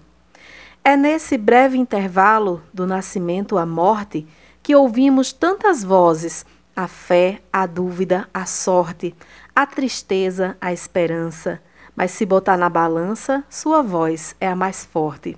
É 0.83 0.97
nesse 0.97 1.37
breve 1.37 1.77
intervalo 1.77 2.61
do 2.73 2.85
nascimento 2.85 3.57
à 3.57 3.65
morte 3.65 4.27
que 4.61 4.75
ouvimos 4.75 5.31
tantas 5.31 5.81
vozes: 5.81 6.45
a 6.75 6.89
fé, 6.89 7.39
a 7.53 7.65
dúvida, 7.65 8.27
a 8.33 8.45
sorte, 8.45 9.15
a 9.55 9.65
tristeza, 9.65 10.57
a 10.59 10.73
esperança. 10.73 11.61
Mas 11.95 12.11
se 12.11 12.25
botar 12.25 12.57
na 12.57 12.67
balança, 12.67 13.45
sua 13.49 13.81
voz 13.81 14.35
é 14.41 14.49
a 14.49 14.57
mais 14.57 14.83
forte. 14.83 15.37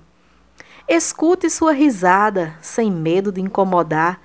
Escute 0.88 1.48
sua 1.48 1.72
risada, 1.72 2.56
sem 2.60 2.90
medo 2.90 3.30
de 3.30 3.40
incomodar, 3.40 4.20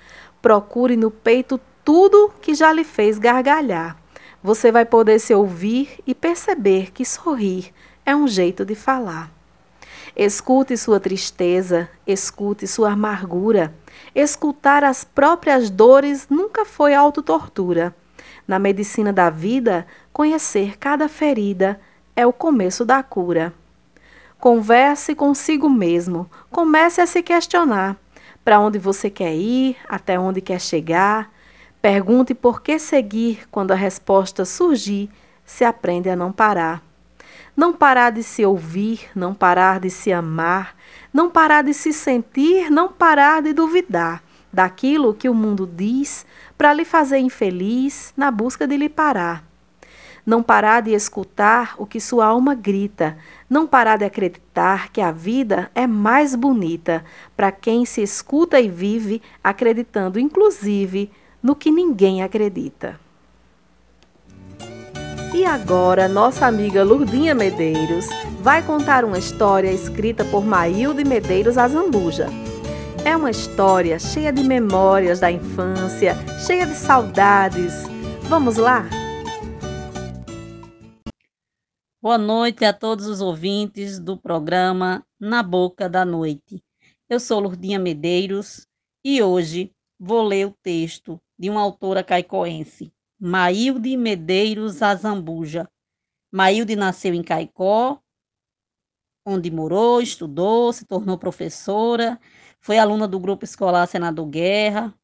Procure 0.48 0.96
no 0.96 1.12
peito 1.12 1.60
tudo 1.84 2.32
que 2.42 2.56
já 2.56 2.72
lhe 2.72 2.86
fez 2.86 3.20
gargalhar. 3.20 3.98
Você 4.42 4.72
vai 4.72 4.86
poder 4.86 5.20
se 5.20 5.34
ouvir 5.34 6.00
e 6.08 6.16
perceber 6.16 6.90
que 6.94 7.04
sorrir 7.04 7.74
é 8.06 8.16
um 8.16 8.30
jeito 8.30 8.64
de 8.64 8.74
falar. 8.74 9.30
Escute 10.16 10.78
sua 10.78 11.02
tristeza, 11.02 11.90
escute 12.08 12.66
sua 12.66 12.94
amargura. 12.94 13.76
Escutar 14.16 14.86
as 14.86 15.04
próprias 15.04 15.70
dores 15.70 16.28
nunca 16.30 16.64
foi 16.64 16.94
autotortura. 16.94 17.94
Na 18.48 18.58
medicina 18.58 19.12
da 19.12 19.30
vida, 19.30 19.86
conhecer 20.14 20.78
cada 20.78 21.10
ferida 21.10 21.78
é 22.16 22.26
o 22.26 22.32
começo 22.32 22.86
da 22.86 23.04
cura. 23.04 23.54
Converse 24.40 25.14
consigo 25.14 25.70
mesmo, 25.70 26.32
comece 26.50 27.02
a 27.02 27.06
se 27.06 27.22
questionar 27.22 27.98
para 28.48 28.62
onde 28.62 28.80
você 28.80 29.10
quer 29.10 29.36
ir, 29.36 29.76
até 29.90 30.18
onde 30.18 30.40
quer 30.40 30.62
chegar. 30.62 31.30
Pergunte 31.82 32.34
por 32.34 32.62
que 32.62 32.80
seguir 32.80 33.42
quando 33.52 33.72
a 33.72 33.76
resposta 33.76 34.46
surgir, 34.46 35.10
se 35.44 35.66
aprende 35.66 36.10
a 36.10 36.16
não 36.16 36.32
parar. 36.32 36.82
Não 37.58 37.74
parar 37.74 38.10
de 38.10 38.24
se 38.24 38.46
ouvir, 38.46 39.02
não 39.14 39.34
parar 39.34 39.82
de 39.82 39.90
se 39.90 40.14
amar, 40.14 40.78
não 41.12 41.30
parar 41.30 41.62
de 41.62 41.74
se 41.74 41.92
sentir, 41.92 42.72
não 42.72 42.88
parar 42.88 43.42
de 43.42 43.52
duvidar 43.52 44.24
daquilo 44.54 45.14
que 45.14 45.28
o 45.28 45.34
mundo 45.34 45.68
diz 45.68 46.26
para 46.58 46.74
lhe 46.74 46.86
fazer 46.86 47.18
infeliz 47.18 48.14
na 48.16 48.32
busca 48.32 48.66
de 48.66 48.78
lhe 48.78 48.88
parar 48.88 49.47
não 50.28 50.44
parar 50.44 50.82
de 50.82 50.92
escutar 50.92 51.76
o 51.78 51.86
que 51.86 52.02
sua 52.02 52.26
alma 52.26 52.54
grita, 52.54 53.18
não 53.50 53.66
parar 53.66 53.96
de 53.96 54.04
acreditar 54.04 54.92
que 54.92 55.00
a 55.00 55.10
vida 55.10 55.72
é 55.74 55.88
mais 55.88 56.36
bonita 56.36 57.06
para 57.34 57.50
quem 57.50 57.86
se 57.86 58.02
escuta 58.02 58.60
e 58.60 58.68
vive 58.68 59.22
acreditando, 59.42 60.20
inclusive, 60.20 61.10
no 61.42 61.56
que 61.56 61.72
ninguém 61.72 62.24
acredita. 62.24 63.00
E 65.34 65.46
agora, 65.46 66.10
nossa 66.10 66.46
amiga 66.46 66.84
Lurdinha 66.84 67.34
Medeiros 67.34 68.08
vai 68.42 68.62
contar 68.62 69.06
uma 69.06 69.18
história 69.18 69.72
escrita 69.72 70.26
por 70.26 70.46
Maílde 70.46 71.06
Medeiros 71.06 71.58
Azambuja. 71.58 72.28
É 73.06 73.16
uma 73.16 73.32
história 73.32 73.98
cheia 73.98 74.34
de 74.34 74.44
memórias 74.44 75.22
da 75.22 75.32
infância, 75.32 76.18
cheia 76.46 76.66
de 76.66 76.76
saudades. 76.76 77.74
Vamos 78.24 78.58
lá? 78.58 78.86
Boa 82.08 82.18
noite 82.18 82.64
a 82.64 82.72
todos 82.72 83.06
os 83.06 83.20
ouvintes 83.20 84.00
do 84.00 84.16
programa 84.16 85.06
Na 85.20 85.44
Boca 85.44 85.90
da 85.90 86.06
Noite. 86.06 86.64
Eu 87.10 87.20
sou 87.20 87.38
Lurdinha 87.38 87.78
Medeiros 87.78 88.66
e 89.04 89.22
hoje 89.22 89.74
vou 90.00 90.24
ler 90.24 90.48
o 90.48 90.56
texto 90.64 91.20
de 91.38 91.50
uma 91.50 91.60
autora 91.60 92.06
caicoense, 92.06 92.94
Maílde 93.20 93.98
Medeiros 93.98 94.82
Azambuja. 94.82 95.68
Maílde 96.32 96.78
nasceu 96.78 97.14
em 97.14 97.22
Caicó, 97.22 98.00
onde 99.26 99.52
morou, 99.52 100.02
estudou, 100.02 100.72
se 100.72 100.86
tornou 100.86 101.18
professora, 101.18 102.18
foi 102.62 102.78
aluna 102.78 103.06
do 103.06 103.20
grupo 103.20 103.44
escolar 103.44 103.86
Senador 103.86 104.28
Guerra, 104.28 104.98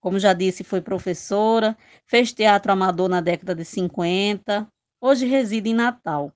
como 0.00 0.18
já 0.18 0.32
disse, 0.32 0.64
foi 0.64 0.80
professora, 0.80 1.76
fez 2.06 2.32
teatro 2.32 2.72
amador 2.72 3.06
na 3.06 3.20
década 3.20 3.54
de 3.54 3.66
50, 3.66 4.66
hoje 4.98 5.26
reside 5.26 5.68
em 5.68 5.74
Natal. 5.74 6.32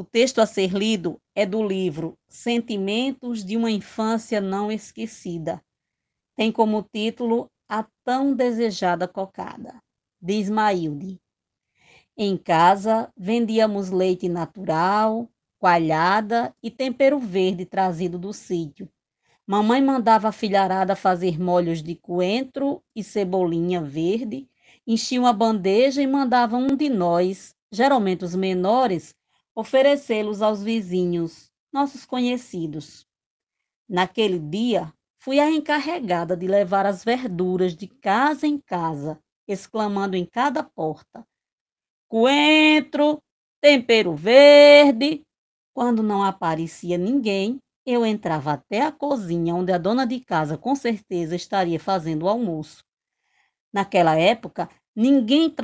O 0.00 0.04
texto 0.04 0.38
a 0.38 0.46
ser 0.46 0.72
lido 0.72 1.20
é 1.34 1.44
do 1.44 1.62
livro 1.62 2.16
Sentimentos 2.26 3.44
de 3.44 3.54
uma 3.54 3.70
Infância 3.70 4.40
Não 4.40 4.72
Esquecida. 4.72 5.62
Tem 6.34 6.50
como 6.50 6.82
título 6.82 7.50
A 7.68 7.84
Tão 8.02 8.32
Desejada 8.32 9.06
Cocada, 9.06 9.74
de 10.18 10.32
Ismailde. 10.32 11.20
Em 12.16 12.34
casa, 12.34 13.12
vendíamos 13.14 13.90
leite 13.90 14.26
natural, 14.26 15.28
coalhada 15.58 16.56
e 16.62 16.70
tempero 16.70 17.18
verde 17.18 17.66
trazido 17.66 18.18
do 18.18 18.32
sítio. 18.32 18.88
Mamãe 19.46 19.82
mandava 19.82 20.28
a 20.28 20.32
filharada 20.32 20.96
fazer 20.96 21.38
molhos 21.38 21.82
de 21.82 21.94
coentro 21.94 22.82
e 22.96 23.04
cebolinha 23.04 23.82
verde, 23.82 24.48
enchia 24.86 25.20
uma 25.20 25.34
bandeja 25.34 26.00
e 26.00 26.06
mandava 26.06 26.56
um 26.56 26.74
de 26.74 26.88
nós, 26.88 27.54
geralmente 27.70 28.24
os 28.24 28.34
menores, 28.34 29.14
oferecê-los 29.60 30.42
aos 30.42 30.62
vizinhos, 30.62 31.50
nossos 31.72 32.04
conhecidos. 32.04 33.06
Naquele 33.88 34.38
dia, 34.38 34.92
fui 35.18 35.38
a 35.38 35.50
encarregada 35.50 36.36
de 36.36 36.46
levar 36.46 36.86
as 36.86 37.04
verduras 37.04 37.76
de 37.76 37.86
casa 37.86 38.46
em 38.46 38.58
casa, 38.58 39.20
exclamando 39.46 40.16
em 40.16 40.24
cada 40.24 40.62
porta: 40.62 41.26
coentro, 42.08 43.22
tempero 43.60 44.14
verde. 44.14 45.22
Quando 45.72 46.02
não 46.02 46.22
aparecia 46.24 46.98
ninguém, 46.98 47.60
eu 47.86 48.04
entrava 48.04 48.52
até 48.52 48.82
a 48.82 48.92
cozinha, 48.92 49.54
onde 49.54 49.72
a 49.72 49.78
dona 49.78 50.06
de 50.06 50.20
casa 50.20 50.58
com 50.58 50.74
certeza 50.74 51.36
estaria 51.36 51.78
fazendo 51.78 52.24
o 52.24 52.28
almoço. 52.28 52.84
Naquela 53.72 54.16
época, 54.16 54.68
ninguém 54.94 55.54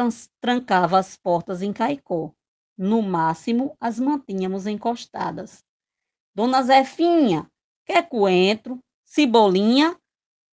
trancava 0.40 0.98
as 0.98 1.16
portas 1.16 1.60
em 1.60 1.72
Caicó. 1.72 2.32
No 2.76 3.00
máximo, 3.00 3.76
as 3.80 3.98
mantínhamos 3.98 4.66
encostadas. 4.66 5.64
Dona 6.34 6.62
Zefinha, 6.62 7.50
quer 7.84 8.08
coentro? 8.08 8.78
Cebolinha? 9.04 9.96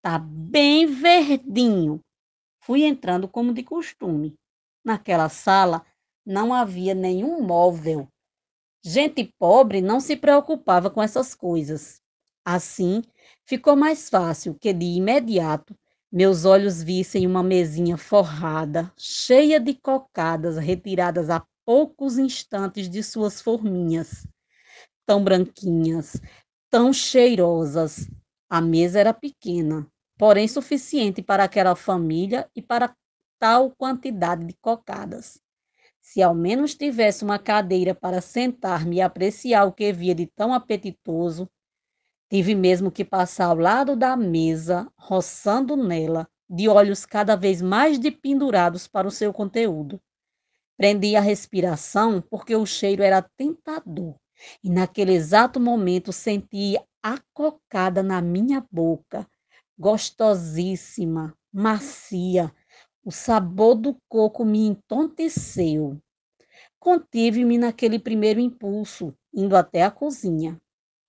Tá 0.02 0.18
bem 0.18 0.86
verdinho. 0.86 2.00
Fui 2.62 2.84
entrando 2.84 3.28
como 3.28 3.54
de 3.54 3.64
costume. 3.64 4.36
Naquela 4.86 5.28
sala 5.28 5.86
não 6.26 6.54
havia 6.54 6.94
nenhum 6.94 7.42
móvel. 7.42 8.08
Gente 8.82 9.34
pobre 9.38 9.82
não 9.82 10.00
se 10.00 10.16
preocupava 10.16 10.90
com 10.90 11.02
essas 11.02 11.36
coisas. 11.36 12.02
Assim, 12.46 13.02
ficou 13.46 13.76
mais 13.76 14.10
fácil 14.10 14.56
que 14.56 14.74
de 14.74 14.86
imediato 14.86 15.76
meus 16.12 16.46
olhos 16.46 16.84
vissem 16.84 17.26
uma 17.26 17.42
mesinha 17.42 17.98
forrada, 17.98 18.94
cheia 18.96 19.60
de 19.60 19.74
cocadas 19.74 20.58
retiradas 20.58 21.28
a 21.28 21.44
poucos 21.66 22.18
instantes 22.18 22.90
de 22.90 23.04
suas 23.04 23.42
forminhas, 23.42 24.28
tão 25.06 25.24
branquinhas, 25.24 26.22
tão 26.70 26.94
cheirosas. 26.94 28.10
A 28.50 28.62
mesa 28.62 29.00
era 29.00 29.14
pequena, 29.14 29.88
porém 30.18 30.48
suficiente 30.48 31.22
para 31.22 31.44
aquela 31.44 31.76
família 31.76 32.50
e 32.56 32.62
para 32.62 32.96
tal 33.40 33.72
quantidade 33.72 34.46
de 34.46 34.54
cocadas. 34.62 35.40
Se 36.02 36.22
ao 36.22 36.36
menos 36.36 36.76
tivesse 36.76 37.24
uma 37.24 37.40
cadeira 37.40 37.96
para 37.96 38.22
sentar-me 38.22 38.98
e 38.98 39.02
apreciar 39.02 39.66
o 39.66 39.72
que 39.72 39.92
via 39.94 40.14
de 40.14 40.28
tão 40.28 40.54
apetitoso, 40.54 41.50
tive 42.30 42.56
mesmo 42.56 42.92
que 42.92 43.06
passar 43.06 43.46
ao 43.46 43.58
lado 43.58 43.96
da 43.96 44.16
mesa, 44.18 44.92
roçando 44.98 45.76
nela, 45.76 46.28
de 46.50 46.68
olhos 46.68 47.06
cada 47.06 47.36
vez 47.36 47.62
mais 47.62 47.98
dependurados 47.98 48.88
para 48.88 49.08
o 49.08 49.12
seu 49.12 49.32
conteúdo. 49.34 50.02
Prendi 50.76 51.16
a 51.16 51.22
respiração 51.22 52.22
porque 52.22 52.56
o 52.56 52.66
cheiro 52.66 53.04
era 53.04 53.22
tentador, 53.22 54.16
e 54.64 54.70
naquele 54.70 55.14
exato 55.14 55.60
momento 55.60 56.12
senti 56.12 56.76
a 57.02 57.20
cocada 57.34 58.02
na 58.02 58.22
minha 58.22 58.66
boca, 58.72 59.28
gostosíssima, 59.78 61.38
macia, 61.52 62.52
o 63.04 63.12
sabor 63.12 63.76
do 63.76 63.98
coco 64.08 64.44
me 64.44 64.66
entonteceu. 64.66 66.02
Contive-me 66.80 67.58
naquele 67.58 68.00
primeiro 68.00 68.40
impulso, 68.40 69.16
indo 69.34 69.56
até 69.56 69.84
a 69.84 69.92
cozinha. 69.92 70.60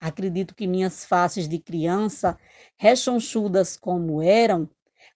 Acredito 0.00 0.54
que 0.54 0.66
minhas 0.66 1.04
faces 1.04 1.48
de 1.48 1.58
criança, 1.58 2.38
rechonchudas 2.76 3.76
como 3.76 4.20
eram, 4.20 4.68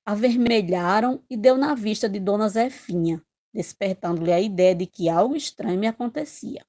avermelharam 0.06 1.22
e 1.28 1.36
deu 1.36 1.58
na 1.58 1.74
vista 1.74 2.08
de 2.08 2.18
Dona 2.18 2.48
Zefinha, 2.48 3.22
despertando-lhe 3.52 4.32
a 4.32 4.40
ideia 4.40 4.74
de 4.74 4.86
que 4.86 5.08
algo 5.08 5.36
estranho 5.36 5.78
me 5.78 5.86
acontecia. 5.86 6.64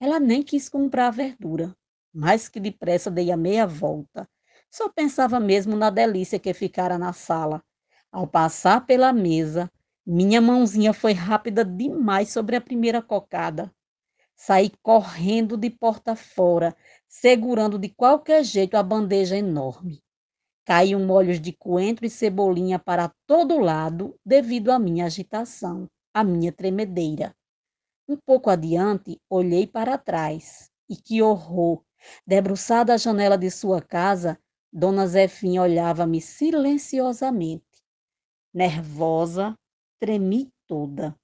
Ela 0.00 0.20
nem 0.20 0.42
quis 0.42 0.68
comprar 0.68 1.08
a 1.08 1.10
verdura, 1.10 1.74
mas 2.12 2.48
que 2.48 2.60
depressa 2.60 3.10
dei 3.10 3.30
a 3.30 3.36
meia 3.36 3.66
volta. 3.66 4.28
Só 4.70 4.88
pensava 4.88 5.40
mesmo 5.40 5.76
na 5.76 5.90
delícia 5.90 6.38
que 6.38 6.52
ficara 6.52 6.98
na 6.98 7.12
sala, 7.12 7.62
ao 8.16 8.26
passar 8.26 8.86
pela 8.86 9.12
mesa, 9.12 9.70
minha 10.06 10.40
mãozinha 10.40 10.94
foi 10.94 11.12
rápida 11.12 11.64
demais 11.64 12.30
sobre 12.30 12.56
a 12.56 12.60
primeira 12.60 13.02
cocada. 13.02 13.70
Saí 14.34 14.70
correndo 14.82 15.56
de 15.56 15.68
porta 15.68 16.16
fora, 16.16 16.74
segurando 17.08 17.78
de 17.78 17.88
qualquer 17.88 18.44
jeito 18.44 18.76
a 18.76 18.82
bandeja 18.82 19.36
enorme. 19.36 20.02
Caíam 20.64 21.04
molhos 21.04 21.40
de 21.40 21.52
coentro 21.52 22.06
e 22.06 22.10
cebolinha 22.10 22.78
para 22.78 23.12
todo 23.26 23.58
lado 23.58 24.18
devido 24.24 24.70
à 24.70 24.78
minha 24.78 25.06
agitação, 25.06 25.88
à 26.16 26.24
minha 26.24 26.50
tremedeira. 26.50 27.36
Um 28.08 28.16
pouco 28.16 28.48
adiante, 28.48 29.20
olhei 29.28 29.66
para 29.66 29.98
trás. 29.98 30.70
E 30.88 30.96
que 30.96 31.20
horror! 31.20 31.84
Debruçada 32.26 32.94
à 32.94 32.96
janela 32.96 33.36
de 33.36 33.50
sua 33.50 33.82
casa, 33.82 34.40
Dona 34.72 35.06
Zefinha 35.06 35.60
olhava-me 35.60 36.22
silenciosamente. 36.22 37.84
Nervosa, 38.54 39.54
tremi 40.00 40.50
toda. 40.66 41.14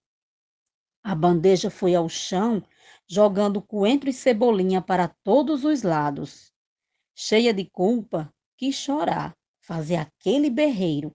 A 1.02 1.14
bandeja 1.14 1.70
foi 1.70 1.94
ao 1.94 2.06
chão, 2.06 2.62
jogando 3.08 3.62
coentro 3.62 4.10
e 4.10 4.12
cebolinha 4.12 4.82
para 4.82 5.08
todos 5.24 5.64
os 5.64 5.82
lados. 5.82 6.52
Cheia 7.14 7.54
de 7.54 7.64
culpa, 7.64 8.30
quis 8.58 8.74
chorar, 8.74 9.34
fazer 9.58 9.96
aquele 9.96 10.50
berreiro, 10.50 11.12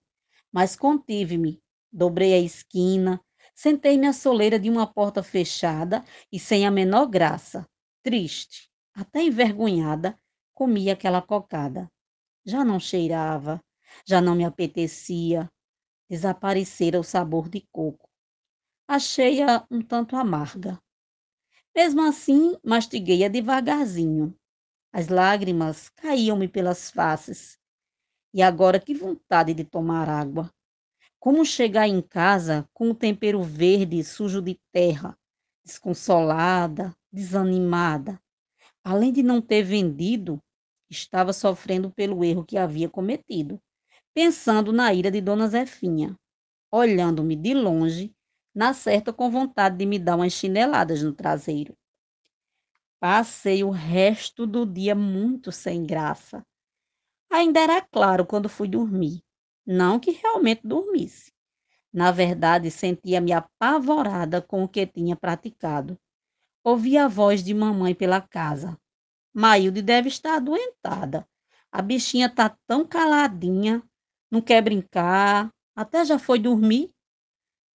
mas 0.50 0.74
contive-me, 0.74 1.62
dobrei 1.92 2.34
a 2.34 2.38
esquina, 2.40 3.22
sentei-me 3.58 4.06
à 4.06 4.12
soleira 4.12 4.56
de 4.56 4.70
uma 4.70 4.86
porta 4.86 5.20
fechada 5.20 6.04
e 6.30 6.38
sem 6.38 6.64
a 6.64 6.70
menor 6.70 7.06
graça, 7.06 7.68
triste, 8.04 8.70
até 8.94 9.20
envergonhada, 9.24 10.16
comi 10.54 10.88
aquela 10.88 11.20
cocada. 11.20 11.90
Já 12.46 12.64
não 12.64 12.78
cheirava, 12.78 13.60
já 14.06 14.20
não 14.20 14.36
me 14.36 14.44
apetecia, 14.44 15.50
desaparecera 16.08 17.00
o 17.00 17.02
sabor 17.02 17.48
de 17.48 17.66
coco. 17.72 18.08
Achei-a 18.86 19.66
um 19.68 19.82
tanto 19.82 20.14
amarga. 20.14 20.80
Mesmo 21.74 22.02
assim, 22.02 22.56
mastiguei-a 22.64 23.26
devagarzinho. 23.28 24.38
As 24.92 25.08
lágrimas 25.08 25.88
caíam-me 25.88 26.46
pelas 26.46 26.92
faces. 26.92 27.58
E 28.32 28.40
agora 28.40 28.78
que 28.78 28.94
vontade 28.94 29.52
de 29.52 29.64
tomar 29.64 30.08
água. 30.08 30.48
Como 31.20 31.44
chegar 31.44 31.88
em 31.88 32.00
casa 32.00 32.68
com 32.72 32.90
o 32.90 32.94
tempero 32.94 33.42
verde 33.42 34.02
sujo 34.04 34.40
de 34.40 34.58
terra, 34.72 35.18
desconsolada, 35.64 36.94
desanimada. 37.12 38.20
Além 38.84 39.12
de 39.12 39.22
não 39.22 39.40
ter 39.40 39.62
vendido, 39.62 40.42
estava 40.90 41.32
sofrendo 41.32 41.90
pelo 41.90 42.24
erro 42.24 42.44
que 42.44 42.56
havia 42.58 42.88
cometido 42.88 43.60
pensando 44.14 44.72
na 44.72 44.92
ira 44.92 45.12
de 45.12 45.20
Dona 45.20 45.46
Zefinha, 45.46 46.18
olhando-me 46.72 47.36
de 47.36 47.54
longe, 47.54 48.12
na 48.52 48.74
certa 48.74 49.12
com 49.12 49.30
vontade 49.30 49.76
de 49.76 49.86
me 49.86 49.96
dar 49.96 50.16
umas 50.16 50.32
chineladas 50.32 51.04
no 51.04 51.12
traseiro. 51.12 51.76
Passei 53.00 53.62
o 53.62 53.70
resto 53.70 54.44
do 54.44 54.66
dia 54.66 54.94
muito 54.94 55.52
sem 55.52 55.86
graça. 55.86 56.44
Ainda 57.30 57.60
era 57.60 57.80
claro 57.80 58.26
quando 58.26 58.48
fui 58.48 58.66
dormir. 58.66 59.22
Não 59.70 60.00
que 60.00 60.12
realmente 60.12 60.62
dormisse. 60.64 61.30
Na 61.92 62.10
verdade, 62.10 62.70
sentia-me 62.70 63.32
apavorada 63.32 64.40
com 64.40 64.64
o 64.64 64.68
que 64.68 64.86
tinha 64.86 65.14
praticado. 65.14 65.98
Ouvi 66.64 66.96
a 66.96 67.06
voz 67.06 67.44
de 67.44 67.52
mamãe 67.52 67.94
pela 67.94 68.20
casa. 68.20 68.78
Mailde 69.34 69.82
deve 69.82 70.08
estar 70.08 70.36
adoentada. 70.36 71.28
A 71.70 71.82
bichinha 71.82 72.28
está 72.28 72.56
tão 72.66 72.86
caladinha 72.86 73.82
não 74.30 74.40
quer 74.40 74.62
brincar, 74.62 75.52
até 75.76 76.04
já 76.04 76.18
foi 76.18 76.38
dormir. 76.38 76.90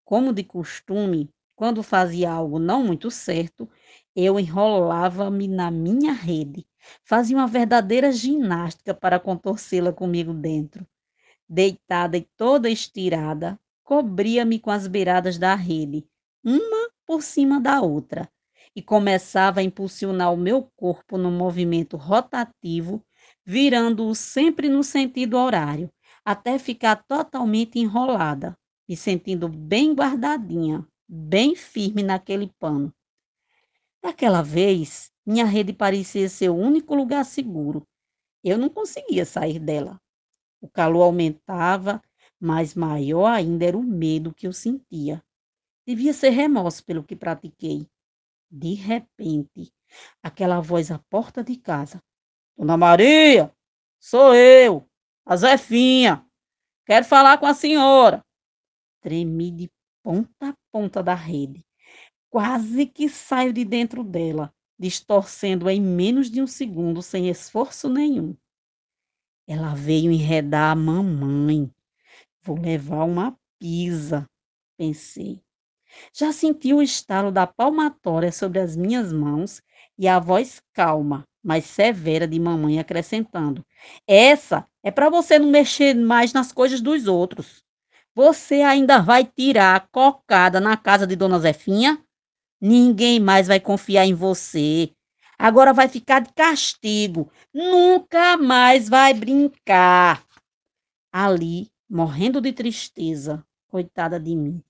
Como 0.06 0.34
de 0.34 0.44
costume, 0.44 1.30
quando 1.56 1.84
fazia 1.84 2.32
algo 2.32 2.60
não 2.60 2.84
muito 2.84 3.10
certo, 3.12 3.70
eu 4.16 4.40
enrolava-me 4.40 5.48
na 5.48 5.72
minha 5.72 6.14
rede, 6.14 6.68
fazia 7.04 7.38
uma 7.38 7.48
verdadeira 7.48 8.12
ginástica 8.12 8.94
para 8.94 9.20
contorcê-la 9.20 9.94
comigo 9.94 10.34
dentro. 10.34 10.88
Deitada 11.48 12.18
e 12.18 12.28
toda 12.38 12.70
estirada, 12.70 13.60
cobria-me 13.84 14.60
com 14.60 14.72
as 14.72 14.88
beiradas 14.88 15.38
da 15.38 15.56
rede, 15.56 16.06
uma 16.44 16.90
por 17.06 17.22
cima 17.22 17.60
da 17.60 17.82
outra, 17.82 18.30
e 18.76 18.82
começava 18.82 19.60
a 19.60 19.64
impulsionar 19.64 20.34
o 20.34 20.38
meu 20.38 20.64
corpo 20.76 21.18
no 21.18 21.30
movimento 21.30 21.98
rotativo, 21.98 23.04
virando-o 23.46 24.16
sempre 24.16 24.70
no 24.70 24.84
sentido 24.84 25.38
horário, 25.38 25.92
até 26.26 26.58
ficar 26.58 27.04
totalmente 27.04 27.78
enrolada, 27.78 28.58
me 28.88 28.96
sentindo 28.96 29.48
bem 29.48 29.94
guardadinha, 29.94 30.88
bem 31.08 31.56
firme 31.56 32.02
naquele 32.02 32.52
pano. 32.58 32.94
Daquela 34.02 34.42
vez, 34.42 35.12
minha 35.26 35.46
rede 35.46 35.74
parecia 35.74 36.28
ser 36.28 36.50
o 36.50 36.56
único 36.56 36.96
lugar 36.96 37.24
seguro. 37.26 37.88
Eu 38.44 38.58
não 38.58 38.70
conseguia 38.70 39.26
sair 39.26 39.60
dela. 39.60 40.03
O 40.64 40.70
calor 40.70 41.04
aumentava, 41.04 42.02
mas 42.40 42.74
maior 42.74 43.26
ainda 43.26 43.66
era 43.66 43.78
o 43.78 43.84
medo 43.84 44.34
que 44.34 44.48
eu 44.48 44.54
sentia. 44.54 45.22
Devia 45.86 46.14
ser 46.14 46.30
remorso 46.30 46.86
pelo 46.86 47.04
que 47.04 47.18
pratiquei. 47.18 47.86
De 48.50 48.74
repente, 48.74 49.74
aquela 50.24 50.62
voz 50.62 50.90
à 50.90 50.98
porta 51.10 51.44
de 51.44 51.58
casa. 51.58 52.02
Dona 52.58 52.78
Maria, 52.78 53.54
sou 54.00 54.34
eu. 54.34 54.88
A 55.26 55.36
Zefinha, 55.36 56.26
quero 56.86 57.04
falar 57.04 57.38
com 57.40 57.46
a 57.46 57.54
senhora. 57.54 58.24
Tremi 59.02 59.52
de 59.52 59.70
ponta 60.02 60.52
a 60.52 60.54
ponta 60.72 61.04
da 61.04 61.14
rede. 61.14 61.62
Quase 62.30 62.86
que 62.86 63.10
saio 63.10 63.52
de 63.52 63.66
dentro 63.66 64.02
dela, 64.02 64.54
distorcendo-a 64.80 65.74
em 65.74 65.82
menos 65.82 66.32
de 66.32 66.42
um 66.42 66.48
segundo, 66.48 67.02
sem 67.02 67.28
esforço 67.28 67.90
nenhum. 67.90 68.34
Ela 69.48 69.74
veio 69.74 70.12
enredar 70.12 70.72
a 70.72 70.76
mamãe. 70.76 71.70
Vou 72.44 72.60
levar 72.60 73.04
uma 73.04 73.36
pisa, 73.60 74.26
pensei. 74.78 75.42
Já 76.14 76.32
senti 76.32 76.74
o 76.74 76.82
estalo 76.82 77.32
da 77.32 77.46
palmatória 77.46 78.32
sobre 78.32 78.60
as 78.60 78.76
minhas 78.76 79.14
mãos 79.14 79.62
e 79.98 80.08
a 80.08 80.20
voz 80.20 80.62
calma, 80.74 81.24
mas 81.44 81.66
severa 81.66 82.28
de 82.28 82.40
mamãe 82.40 82.80
acrescentando: 82.80 83.66
Essa 84.08 84.68
é 84.82 84.90
para 84.90 85.10
você 85.10 85.38
não 85.38 85.50
mexer 85.50 85.94
mais 85.94 86.34
nas 86.34 86.52
coisas 86.52 86.82
dos 86.82 87.08
outros. 87.08 87.64
Você 88.16 88.62
ainda 88.62 89.00
vai 89.02 89.26
tirar 89.26 89.76
a 89.76 89.80
cocada 89.80 90.60
na 90.60 90.78
casa 90.78 91.06
de 91.06 91.16
Dona 91.16 91.40
Zefinha? 91.40 92.02
Ninguém 92.62 93.20
mais 93.20 93.48
vai 93.48 93.60
confiar 93.60 94.06
em 94.06 94.14
você. 94.14 94.94
Agora 95.38 95.74
vai 95.74 95.88
ficar 95.88 96.22
de 96.22 96.32
castigo. 96.34 97.32
Nunca 97.54 98.38
mais 98.38 98.88
vai 98.90 99.14
brincar. 99.14 100.26
Ali, 101.12 101.72
morrendo 101.90 102.42
de 102.42 102.52
tristeza, 102.52 103.46
coitada 103.68 104.20
de 104.20 104.36
mim, 104.36 104.64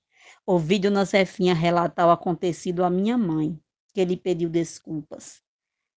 ouvi 0.46 0.80
Dona 0.80 1.06
Zefinha 1.06 1.54
relatar 1.54 2.08
o 2.08 2.12
acontecido 2.12 2.84
à 2.84 2.90
minha 2.90 3.18
mãe, 3.18 3.60
que 3.94 4.04
lhe 4.04 4.18
pediu 4.18 4.50
desculpas. 4.50 5.42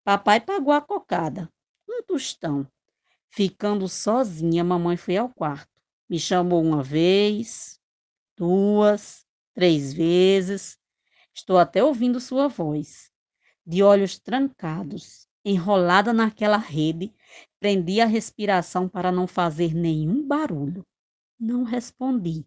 Papai 0.05 0.41
pagou 0.41 0.73
a 0.73 0.81
cocada, 0.81 1.51
um 1.89 2.03
tostão. 2.03 2.67
Ficando 3.29 3.89
sozinha, 3.89 4.63
mamãe 4.63 4.97
foi 4.97 5.17
ao 5.17 5.29
quarto. 5.29 5.71
Me 6.09 6.19
chamou 6.19 6.63
uma 6.63 6.83
vez, 6.83 7.81
duas, 8.37 9.27
três 9.53 9.93
vezes. 9.93 10.79
Estou 11.35 11.59
até 11.59 11.83
ouvindo 11.83 12.21
sua 12.21 12.49
voz. 12.49 13.11
De 13.67 13.83
olhos 13.83 14.17
trancados, 14.19 15.27
enrolada 15.45 16.13
naquela 16.13 16.57
rede, 16.57 17.13
prendi 17.59 18.01
a 18.01 18.07
respiração 18.07 18.89
para 18.89 19.11
não 19.11 19.27
fazer 19.27 19.75
nenhum 19.75 20.27
barulho. 20.27 20.87
Não 21.39 21.65
respondi. 21.65 22.47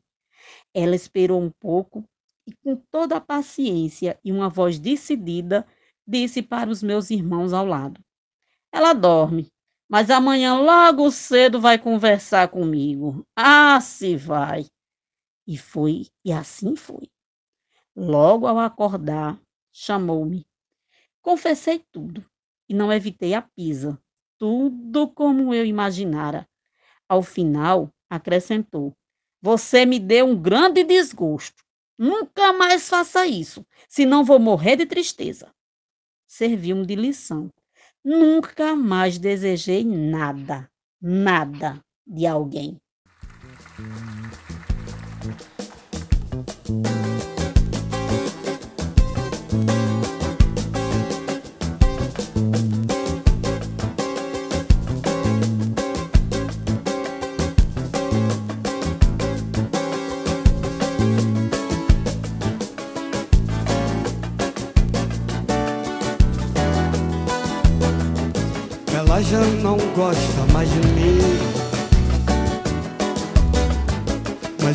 Ela 0.73 0.95
esperou 0.95 1.41
um 1.41 1.51
pouco 1.59 2.05
e, 2.47 2.53
com 2.63 2.75
toda 2.89 3.17
a 3.17 3.21
paciência 3.21 4.17
e 4.23 4.31
uma 4.31 4.49
voz 4.49 4.79
decidida, 4.79 5.67
disse 6.07 6.41
para 6.41 6.69
os 6.69 6.81
meus 6.81 7.11
irmãos 7.11 7.51
ao 7.51 7.65
lado: 7.65 7.99
Ela 8.71 8.93
dorme, 8.93 9.47
mas 9.89 10.09
amanhã 10.09 10.57
logo 10.59 11.11
cedo 11.11 11.59
vai 11.59 11.77
conversar 11.77 12.47
comigo. 12.47 13.25
Ah, 13.35 13.81
se 13.81 14.15
vai! 14.15 14.65
E 15.45 15.57
foi, 15.57 16.07
e 16.23 16.31
assim 16.31 16.75
foi. 16.75 17.09
Logo 17.95 18.47
ao 18.47 18.59
acordar, 18.59 19.37
chamou-me. 19.71 20.48
Confessei 21.29 21.85
tudo 21.91 22.25
e 22.67 22.73
não 22.73 22.91
evitei 22.91 23.35
a 23.35 23.41
pisa. 23.43 24.01
Tudo 24.39 25.07
como 25.07 25.53
eu 25.53 25.63
imaginara. 25.63 26.49
Ao 27.07 27.21
final, 27.21 27.93
acrescentou: 28.09 28.97
Você 29.39 29.85
me 29.85 29.99
deu 29.99 30.25
um 30.25 30.35
grande 30.35 30.83
desgosto. 30.83 31.63
Nunca 31.95 32.51
mais 32.51 32.89
faça 32.89 33.27
isso, 33.27 33.63
senão 33.87 34.23
vou 34.23 34.39
morrer 34.39 34.75
de 34.77 34.87
tristeza. 34.87 35.53
Serviu-me 36.25 36.83
de 36.83 36.95
lição. 36.95 37.53
Nunca 38.03 38.75
mais 38.75 39.19
desejei 39.19 39.85
nada, 39.85 40.67
nada 40.99 41.79
de 42.07 42.25
alguém. 42.25 42.81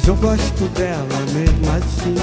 Mas 0.06 0.08
eu 0.10 0.16
gosto 0.16 0.68
dela 0.74 1.18
mesmo 1.32 1.66
assim. 1.72 2.14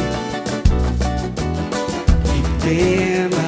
Que 2.25 2.41
pena, 2.63 3.47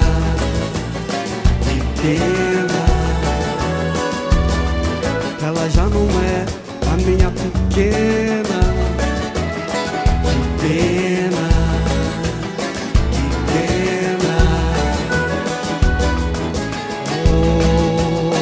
que 1.62 1.78
pena. 2.02 2.84
Ela 5.40 5.70
já 5.70 5.84
não 5.84 6.08
é 6.24 6.46
a 6.92 6.98
minha 7.06 7.30
pequena. 7.30 8.62
Que 10.24 10.38
pena, 10.64 11.50
que 13.12 13.26
pena. 13.54 14.40
Oh, 17.30 18.34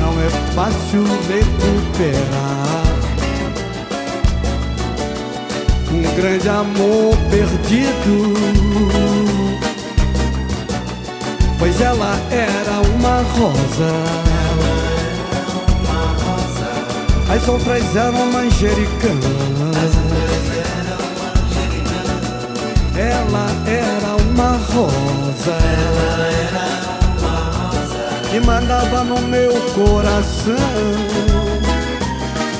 não 0.00 0.12
é 0.22 0.28
fácil 0.54 1.04
recuperar 1.28 2.55
grande 6.16 6.48
amor 6.48 7.14
perdido. 7.30 8.34
Pois 11.58 11.80
ela 11.80 12.18
era 12.30 12.80
uma 12.94 13.22
rosa. 13.38 13.92
As 17.28 17.46
outras 17.48 17.94
eram 17.94 18.32
manjericanas. 18.32 19.92
Ela 22.96 23.46
era 23.66 24.16
uma 24.30 24.52
rosa. 24.72 25.58
E 28.34 28.40
mandava 28.40 29.04
no 29.04 29.20
meu 29.20 29.52
coração. 29.74 30.56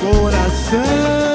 Coração, 0.01 0.71
coração. 0.71 1.26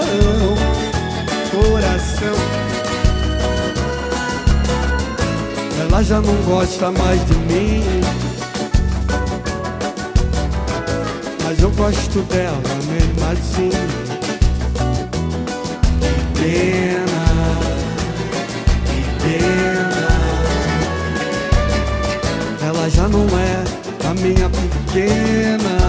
Ela 6.03 6.09
já 6.09 6.21
não 6.21 6.35
gosta 6.43 6.91
mais 6.91 7.25
de 7.27 7.35
mim. 7.37 7.85
Mas 11.45 11.63
eu 11.63 11.71
gosto 11.71 12.23
dela 12.23 12.61
mesmo 12.89 13.25
assim. 13.31 13.71
Que 16.01 16.41
pena, 16.41 17.25
que 18.85 19.03
pena. 19.23 20.09
Ela 22.67 22.91
já 22.91 23.07
não 23.07 23.25
é 23.39 23.63
a 24.11 24.15
minha 24.15 24.51
pequena. 24.51 25.82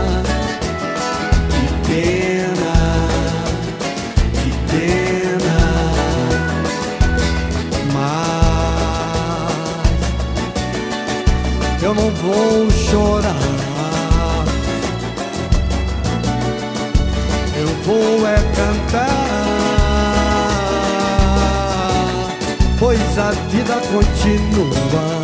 Vida 23.50 23.74
continua. 23.91 25.22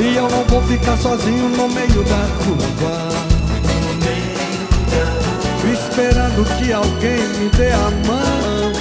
E 0.00 0.16
eu 0.16 0.28
não 0.28 0.44
vou 0.44 0.62
ficar 0.62 0.96
sozinho 0.96 1.48
no 1.48 1.68
meio 1.68 2.04
da 2.04 2.26
rua. 2.44 3.08
Esperando 5.72 6.44
que 6.56 6.72
alguém 6.72 7.18
me 7.38 7.48
dê 7.50 7.72
a 7.72 7.90
mão, 8.06 8.72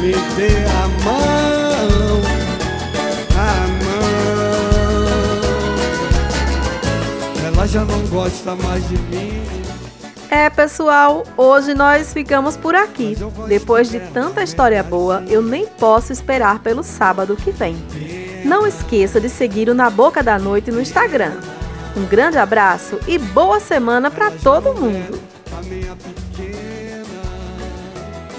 me 0.00 0.12
dê 0.36 0.64
a 0.68 0.88
mão, 1.02 2.20
a 3.36 3.66
mão. 3.84 4.22
Ela 7.46 7.66
já 7.66 7.84
não 7.84 8.00
gosta 8.08 8.54
mais 8.54 8.86
de 8.88 8.98
mim. 8.98 9.42
É, 10.32 10.48
pessoal, 10.48 11.24
hoje 11.36 11.74
nós 11.74 12.10
ficamos 12.10 12.56
por 12.56 12.74
aqui. 12.74 13.14
Depois 13.46 13.90
de 13.90 14.00
tanta 14.00 14.42
história 14.42 14.82
boa, 14.82 15.22
eu 15.28 15.42
nem 15.42 15.66
posso 15.66 16.10
esperar 16.10 16.60
pelo 16.60 16.82
sábado 16.82 17.36
que 17.36 17.50
vem. 17.50 17.76
Não 18.42 18.66
esqueça 18.66 19.20
de 19.20 19.28
seguir 19.28 19.68
o 19.68 19.74
Na 19.74 19.90
Boca 19.90 20.22
da 20.22 20.38
Noite 20.38 20.70
no 20.70 20.80
Instagram. 20.80 21.34
Um 21.94 22.06
grande 22.06 22.38
abraço 22.38 22.98
e 23.06 23.18
boa 23.18 23.60
semana 23.60 24.10
para 24.10 24.30
todo 24.30 24.72
mundo. 24.72 25.20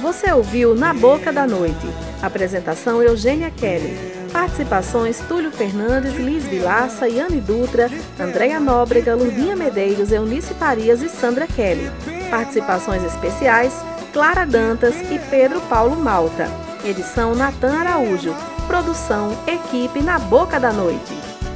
Você 0.01 0.33
ouviu 0.33 0.73
Na 0.73 0.95
Boca 0.95 1.31
da 1.31 1.45
Noite. 1.45 1.87
Apresentação 2.23 3.03
Eugênia 3.03 3.51
Kelly. 3.51 4.12
Participações 4.33 5.19
Túlio 5.27 5.51
Fernandes, 5.51 6.15
Liz 6.15 6.43
Vilaça, 6.43 7.07
Yane 7.07 7.39
Dutra, 7.39 7.89
Andréia 8.19 8.59
Nóbrega, 8.59 9.15
Lurdinha 9.15 9.55
Medeiros, 9.55 10.11
Eunice 10.11 10.55
Farias 10.55 11.03
e 11.03 11.07
Sandra 11.07 11.45
Kelly. 11.45 11.89
Participações 12.31 13.03
especiais 13.03 13.73
Clara 14.11 14.43
Dantas 14.43 14.95
e 15.11 15.19
Pedro 15.29 15.61
Paulo 15.61 15.95
Malta. 15.95 16.47
Edição 16.83 17.35
Natan 17.35 17.77
Araújo. 17.77 18.35
Produção 18.67 19.37
Equipe 19.47 20.01
Na 20.01 20.17
Boca 20.17 20.59
da 20.59 20.73
Noite. 20.73 21.22